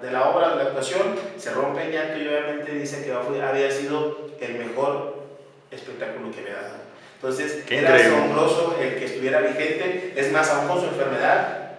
de, 0.01 0.07
de 0.07 0.11
la 0.13 0.29
obra, 0.29 0.49
de 0.49 0.55
la 0.57 0.63
actuación, 0.63 1.15
se 1.37 1.51
rompe 1.51 1.83
en 1.83 1.91
llanto 1.91 2.17
y 2.19 2.27
obviamente 2.27 2.71
dice 2.73 3.03
que 3.03 3.11
había 3.41 3.71
sido 3.71 4.29
el 4.39 4.53
mejor 4.55 5.23
espectáculo 5.71 6.31
que 6.31 6.39
había 6.41 6.55
dado. 6.61 6.75
Entonces, 7.15 7.63
Qué 7.67 7.79
era 7.79 7.89
increíble. 7.91 8.17
asombroso 8.17 8.77
el 8.81 8.95
que 8.95 9.05
estuviera 9.05 9.41
vigente. 9.41 10.13
Es 10.15 10.31
más, 10.31 10.49
aún 10.51 10.67
con 10.67 10.79
su 10.79 10.85
enfermedad, 10.85 11.71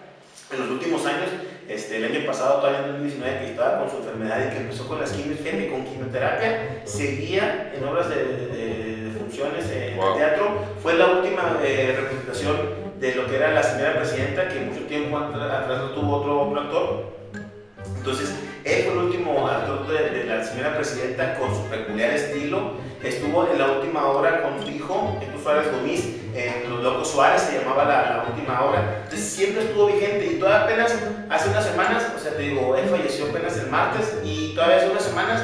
en 0.53 0.59
los 0.59 0.69
últimos 0.69 1.05
años, 1.05 1.29
este, 1.67 1.97
el 1.97 2.05
año 2.05 2.25
pasado, 2.27 2.59
todavía 2.59 2.79
en 2.79 2.91
2019, 2.93 3.39
que 3.39 3.45
estaba 3.51 3.79
con 3.79 3.89
su 3.89 3.97
enfermedad 3.97 4.45
y 4.45 4.49
que 4.53 4.57
empezó 4.57 4.87
con 4.87 4.99
las 4.99 5.11
fíjate, 5.13 5.69
con 5.69 5.83
quimioterapia, 5.85 6.81
seguía 6.85 7.71
en 7.75 7.83
obras 7.85 8.09
de, 8.09 8.15
de, 8.15 9.05
de 9.05 9.19
funciones 9.19 9.69
en 9.71 9.97
Wow. 9.97 10.15
teatro. 10.17 10.49
Fue 10.81 10.93
la 10.95 11.07
última 11.07 11.59
eh, 11.63 11.93
representación 11.97 12.81
de 12.99 13.15
lo 13.15 13.25
que 13.27 13.35
era 13.35 13.51
la 13.51 13.63
señora 13.63 13.95
presidenta, 13.95 14.47
que 14.47 14.59
mucho 14.59 14.81
tiempo 14.85 15.17
atrás 15.17 15.67
no 15.67 15.89
tuvo 15.91 16.17
otro, 16.17 16.41
otro 16.47 16.61
actor. 16.61 17.11
Entonces, 18.01 18.33
él 18.63 18.83
fue 18.83 18.93
el 18.93 18.97
último 18.97 19.47
actor 19.47 19.87
de, 19.87 20.09
de, 20.09 20.23
la 20.23 20.43
señora 20.43 20.75
presidenta 20.75 21.35
con 21.37 21.53
su 21.53 21.69
peculiar 21.69 22.09
estilo. 22.09 22.73
Estuvo 23.03 23.47
en 23.51 23.59
la 23.59 23.73
última 23.73 24.07
obra 24.07 24.41
con 24.41 24.59
su 24.59 24.71
hijo, 24.71 25.19
Héctor 25.21 25.43
Suárez 25.43 25.71
Gomis, 25.71 26.05
en 26.33 26.67
Los 26.67 26.81
Locos 26.81 27.11
Suárez, 27.11 27.43
se 27.43 27.59
llamaba 27.59 27.85
la, 27.85 28.01
la, 28.01 28.25
última 28.27 28.59
obra. 28.63 29.01
Entonces, 29.03 29.27
siempre 29.27 29.65
estuvo 29.65 29.85
vigente 29.85 30.25
y 30.25 30.39
todavía 30.39 30.63
apenas 30.63 30.95
hace 31.29 31.49
unas 31.49 31.63
semanas, 31.63 32.03
o 32.15 32.19
sea, 32.19 32.35
te 32.35 32.41
digo, 32.41 32.75
él 32.75 32.89
falleció 32.89 33.25
apenas 33.29 33.55
el 33.57 33.69
martes 33.69 34.17
y 34.23 34.55
todavía 34.55 34.77
hace 34.77 34.89
unas 34.89 35.03
semanas 35.03 35.43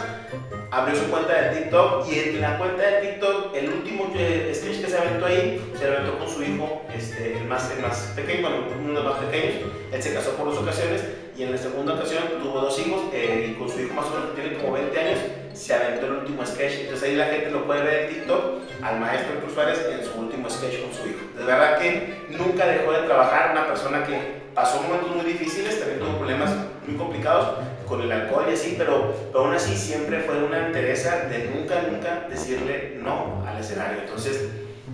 abrió 0.71 0.95
su 0.95 1.09
cuenta 1.09 1.33
de 1.33 1.55
TikTok 1.55 2.11
y 2.11 2.19
en 2.19 2.41
la 2.41 2.57
cuenta 2.57 2.83
de 2.83 3.07
TikTok, 3.07 3.55
el 3.55 3.69
último 3.69 4.11
eh, 4.15 4.51
sketch 4.53 4.81
que 4.81 4.89
se 4.89 4.97
aventó 4.97 5.25
ahí, 5.25 5.61
se 5.77 5.85
aventó 5.85 6.17
con 6.17 6.27
su 6.27 6.43
hijo, 6.43 6.81
este, 6.93 7.37
el, 7.37 7.45
más, 7.45 7.71
el 7.71 7.81
más 7.81 8.13
pequeño, 8.15 8.41
bueno, 8.41 8.57
uno 8.79 8.99
de 8.99 9.05
los 9.05 9.13
más 9.15 9.23
pequeños. 9.25 9.55
Él 9.91 10.03
se 10.03 10.13
casó 10.13 10.31
por 10.31 10.47
dos 10.47 10.57
ocasiones 10.57 11.03
y 11.37 11.43
en 11.43 11.51
la 11.51 11.57
segunda 11.57 11.93
ocasión 11.93 12.23
tuvo 12.41 12.59
dos 12.59 12.79
hijos 12.79 13.01
eh, 13.13 13.51
y 13.51 13.59
con 13.59 13.69
su 13.69 13.79
hijo 13.79 13.93
más 13.93 14.07
o 14.07 14.09
menos 14.11 14.31
que 14.31 14.41
tiene 14.41 14.57
como 14.57 14.73
20 14.73 14.99
años, 14.99 15.19
se 15.53 15.73
aventó 15.73 16.07
el 16.07 16.11
último 16.13 16.45
sketch. 16.45 16.81
Entonces 16.81 17.09
ahí 17.09 17.15
la 17.15 17.27
gente 17.27 17.51
lo 17.51 17.65
puede 17.65 17.83
ver 17.83 18.03
en 18.03 18.15
TikTok 18.15 18.41
al 18.81 18.99
maestro 18.99 19.39
Cruz 19.39 19.53
Suárez 19.53 19.79
en 19.89 20.05
su 20.05 20.19
último 20.19 20.49
sketch 20.49 20.81
con 20.81 20.93
su 20.93 21.07
hijo. 21.07 21.19
De 21.37 21.45
verdad 21.45 21.79
que 21.79 22.17
nunca 22.29 22.67
dejó 22.67 22.91
de 22.91 23.03
trabajar, 23.03 23.51
una 23.51 23.67
persona 23.67 24.03
que 24.05 24.47
pasó 24.53 24.81
momentos 24.81 25.15
muy 25.15 25.25
difíciles, 25.25 25.79
también 25.79 25.99
tuvo 25.99 26.17
problemas 26.17 26.51
muy 26.85 26.97
complicados 26.97 27.59
con 27.87 28.01
el 28.01 28.11
alcohol 28.11 28.45
y 28.49 28.53
así, 28.53 28.75
pero, 28.77 29.13
pero 29.31 29.45
aún 29.45 29.53
así 29.53 29.75
siempre 29.75 30.21
fue 30.21 30.43
una 30.43 30.67
entereza 30.67 31.25
de 31.25 31.49
nunca, 31.53 31.83
nunca 31.89 32.27
decirle 32.29 32.97
no 33.01 33.43
al 33.47 33.59
escenario. 33.59 33.99
Entonces, 34.01 34.49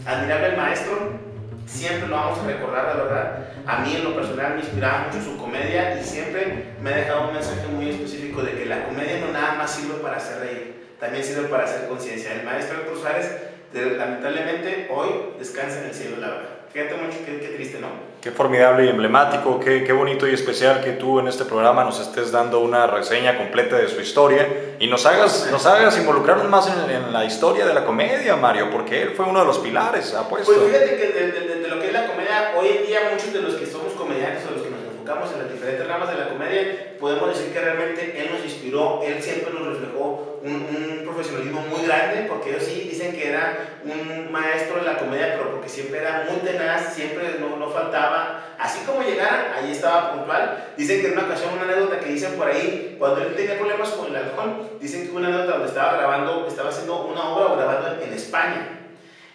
admirable 0.05 0.47
el 0.49 0.57
maestro, 0.57 1.19
siempre 1.65 2.07
lo 2.07 2.15
vamos 2.15 2.39
a 2.39 2.47
recordar, 2.47 2.95
la 2.95 3.03
verdad. 3.03 3.37
A 3.65 3.79
mí 3.79 3.95
en 3.95 4.03
lo 4.03 4.15
personal 4.15 4.55
me 4.55 4.61
inspiraba 4.61 5.07
mucho 5.07 5.23
su 5.23 5.37
comedia 5.37 5.99
y 5.99 6.03
siempre 6.03 6.73
me 6.81 6.93
ha 6.93 6.97
dejado 6.97 7.27
un 7.27 7.33
mensaje 7.33 7.67
muy 7.67 7.89
específico 7.89 8.41
de 8.43 8.51
que 8.51 8.65
la 8.65 8.85
comedia 8.85 9.19
no 9.19 9.31
nada 9.31 9.55
más 9.55 9.71
sirve 9.71 9.95
para 9.95 10.17
hacer 10.17 10.39
reír, 10.39 10.95
también 10.99 11.23
sirve 11.23 11.47
para 11.47 11.63
hacer 11.63 11.87
conciencia. 11.87 12.33
El 12.33 12.43
maestro 12.43 12.79
Héctor 12.79 12.97
Suárez, 12.99 13.31
lamentablemente, 13.73 14.87
hoy 14.91 15.09
descansa 15.39 15.79
en 15.79 15.85
el 15.85 15.93
cielo, 15.93 16.17
la 16.17 16.27
verdad. 16.27 16.49
Fíjate 16.71 16.95
mucho, 16.95 17.17
qué, 17.25 17.39
qué 17.39 17.49
triste, 17.55 17.79
¿no? 17.79 18.12
Qué 18.23 18.31
formidable 18.31 18.85
y 18.85 18.87
emblemático, 18.87 19.59
qué, 19.59 19.83
qué, 19.83 19.91
bonito 19.91 20.25
y 20.25 20.33
especial 20.33 20.81
que 20.81 20.93
tú 20.93 21.19
en 21.19 21.27
este 21.27 21.43
programa 21.43 21.83
nos 21.83 21.99
estés 21.99 22.31
dando 22.31 22.61
una 22.61 22.87
reseña 22.87 23.37
completa 23.37 23.75
de 23.75 23.89
su 23.89 23.99
historia 23.99 24.75
y 24.79 24.87
nos 24.87 25.05
hagas, 25.05 25.49
nos 25.51 25.65
hagas 25.65 25.97
involucrarnos 25.97 26.47
más 26.47 26.69
en, 26.69 26.89
en 26.89 27.11
la 27.11 27.25
historia 27.25 27.65
de 27.65 27.73
la 27.73 27.83
comedia, 27.83 28.37
Mario, 28.37 28.69
porque 28.71 29.01
él 29.01 29.09
fue 29.09 29.25
uno 29.25 29.41
de 29.41 29.45
los 29.45 29.59
pilares, 29.59 30.13
apuesto. 30.13 30.53
Pues 30.53 30.71
fíjate 30.71 30.95
que 30.95 31.07
de, 31.07 31.31
de, 31.33 31.55
de, 31.63 31.67
lo 31.67 31.81
que 31.81 31.87
es 31.87 31.93
la 31.93 32.07
comedia, 32.07 32.53
hoy 32.57 32.67
en 32.69 32.87
día 32.87 32.99
muchos 33.11 33.33
de 33.33 33.41
los 33.41 33.55
que 33.55 33.65
somos 33.65 33.91
comediantes 33.91 34.45
o 34.47 34.51
los 34.53 34.61
que 34.61 34.69
nos 34.69 34.79
enfocamos 34.79 35.29
en 35.33 35.39
las 35.39 35.51
diferentes 35.51 35.85
ramas 35.85 36.09
de 36.09 36.17
la 36.17 36.29
comedia, 36.29 36.95
podemos 37.01 37.27
decir 37.27 37.51
que 37.51 37.59
realmente 37.59 38.21
él 38.21 38.29
nos 38.31 38.41
inspiró, 38.45 39.01
él 39.03 39.21
siempre 39.21 39.51
nos 39.51 39.67
reflejó 39.67 40.32
un, 40.43 40.53
un 40.53 41.05
profesionalismo 41.05 41.61
muy 41.61 41.85
grande, 41.85 42.25
porque 42.27 42.51
ellos 42.51 42.63
sí 42.63 42.87
dicen 42.89 43.13
que 43.13 43.29
era 43.29 43.79
un 43.85 44.31
maestro 44.31 44.79
de 44.79 44.85
la 44.85 44.97
comedia, 44.97 45.35
pero 45.37 45.51
porque 45.51 45.69
siempre 45.69 45.99
era 45.99 46.27
muy 46.29 46.39
tenaz, 46.41 46.93
siempre 46.93 47.37
no, 47.39 47.55
no 47.55 47.69
faltaba, 47.69 48.55
así 48.59 48.85
como 48.85 49.01
llegara, 49.01 49.55
ahí 49.55 49.71
estaba 49.71 50.13
puntual. 50.13 50.73
Dicen 50.75 51.01
que 51.01 51.07
en 51.07 51.13
una 51.13 51.23
ocasión, 51.23 51.53
una 51.53 51.63
anécdota 51.63 51.99
que 51.99 52.11
dicen 52.11 52.33
por 52.33 52.47
ahí, 52.47 52.95
cuando 52.99 53.21
él 53.21 53.35
tenía 53.35 53.57
problemas 53.57 53.89
con 53.89 54.07
el 54.07 54.15
alcohol, 54.15 54.69
dicen 54.79 55.07
que 55.07 55.15
una 55.15 55.27
anécdota 55.29 55.53
donde 55.53 55.67
estaba 55.69 55.97
grabando, 55.97 56.45
estaba 56.47 56.69
haciendo 56.69 57.05
una 57.05 57.29
obra 57.29 57.45
o 57.53 57.55
grabando 57.55 58.03
en 58.03 58.13
España. 58.13 58.82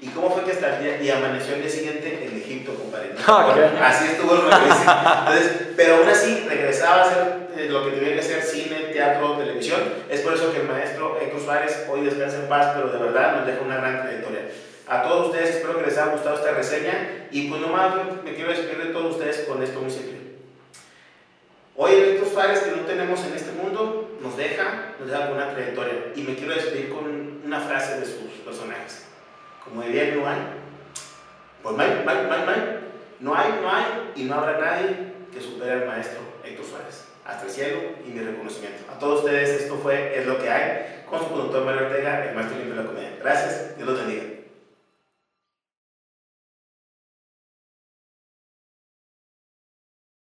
¿Y 0.00 0.08
cómo 0.10 0.30
fue 0.30 0.44
que 0.44 0.52
hasta 0.52 0.76
el 0.76 0.82
día, 0.84 1.02
y 1.02 1.10
amaneció 1.10 1.54
el 1.56 1.62
día 1.62 1.70
siguiente 1.70 2.24
en 2.24 2.36
Egipto, 2.36 2.74
compadre? 2.74 3.10
Okay. 3.18 3.78
Así 3.82 4.06
estuvo 4.12 4.32
el 4.34 4.40
Entonces, 4.42 5.68
pero 5.76 5.96
aún 5.96 6.08
así 6.08 6.46
regresaba 6.48 7.02
a 7.02 7.04
hacer 7.04 7.48
eh, 7.56 7.68
lo 7.68 7.84
que 7.84 7.96
tenía 7.96 8.14
que 8.14 8.20
hacer, 8.20 8.42
cine, 8.42 8.90
teatro, 8.92 9.36
televisión. 9.36 9.80
Es 10.08 10.20
por 10.20 10.34
eso 10.34 10.52
que 10.52 10.60
el 10.60 10.68
maestro 10.68 11.18
Héctor 11.20 11.40
Suárez 11.40 11.86
hoy 11.90 12.02
descansa 12.02 12.38
en 12.38 12.48
paz, 12.48 12.72
pero 12.74 12.90
de 12.92 12.98
verdad 12.98 13.36
nos 13.36 13.46
deja 13.46 13.60
una 13.60 13.76
gran 13.76 14.02
trayectoria. 14.02 14.42
A 14.86 15.02
todos 15.02 15.26
ustedes 15.26 15.56
espero 15.56 15.76
que 15.76 15.86
les 15.86 15.98
haya 15.98 16.12
gustado 16.12 16.36
esta 16.36 16.52
reseña 16.52 17.26
y 17.30 17.48
pues 17.48 17.60
nomás 17.60 17.94
me 18.24 18.34
quiero 18.34 18.50
despedir 18.50 18.86
de 18.86 18.92
todos 18.92 19.16
ustedes 19.16 19.46
con 19.48 19.62
esto 19.62 19.80
muy 19.80 19.90
simple. 19.90 20.18
Hoy 21.76 21.92
el 21.92 22.04
Héctor 22.04 22.28
Suárez 22.28 22.60
que 22.60 22.70
no 22.70 22.82
tenemos 22.86 23.20
en 23.24 23.34
este 23.34 23.52
mundo 23.52 24.16
nos 24.22 24.36
deja, 24.36 24.94
nos 24.98 25.10
deja 25.10 25.30
una 25.30 25.50
trayectoria 25.50 26.12
y 26.14 26.22
me 26.22 26.36
quiero 26.36 26.54
despedir 26.54 26.88
con 26.90 27.42
una 27.44 27.60
frase 27.60 28.00
de 28.00 28.06
sus 28.06 28.30
personajes. 28.44 29.07
Como 29.68 29.82
diría 29.82 30.14
no 30.14 30.26
hay, 30.26 30.38
pues 31.62 31.76
no 31.76 31.82
hay, 31.82 32.02
no 32.04 32.10
hay, 32.10 32.26
no 32.26 32.32
hay, 32.32 32.80
no 33.20 33.34
hay, 33.34 33.52
no 33.60 33.70
hay 33.70 33.84
y 34.16 34.24
no 34.24 34.34
habrá 34.34 34.58
nadie 34.58 34.96
que 35.32 35.40
supere 35.40 35.72
al 35.72 35.86
maestro 35.86 36.20
Héctor 36.44 36.64
Suárez. 36.64 37.04
hasta 37.24 37.44
el 37.44 37.50
cielo 37.50 37.78
y 38.06 38.10
mi 38.10 38.20
reconocimiento. 38.20 38.90
A 38.90 38.98
todos 38.98 39.20
ustedes 39.20 39.62
esto 39.62 39.76
fue 39.76 40.18
Es 40.18 40.26
lo 40.26 40.38
que 40.38 40.48
hay 40.48 41.04
con 41.08 41.20
su 41.20 41.28
conductor 41.28 41.64
Mario 41.64 41.86
Ortega, 41.86 42.28
el 42.28 42.34
maestro 42.34 42.58
limpio 42.58 42.76
de 42.76 42.82
la 42.82 42.88
comedia. 42.88 43.10
Gracias, 43.20 43.76
Dios 43.76 43.88
los 43.88 43.98
bendiga. 43.98 44.37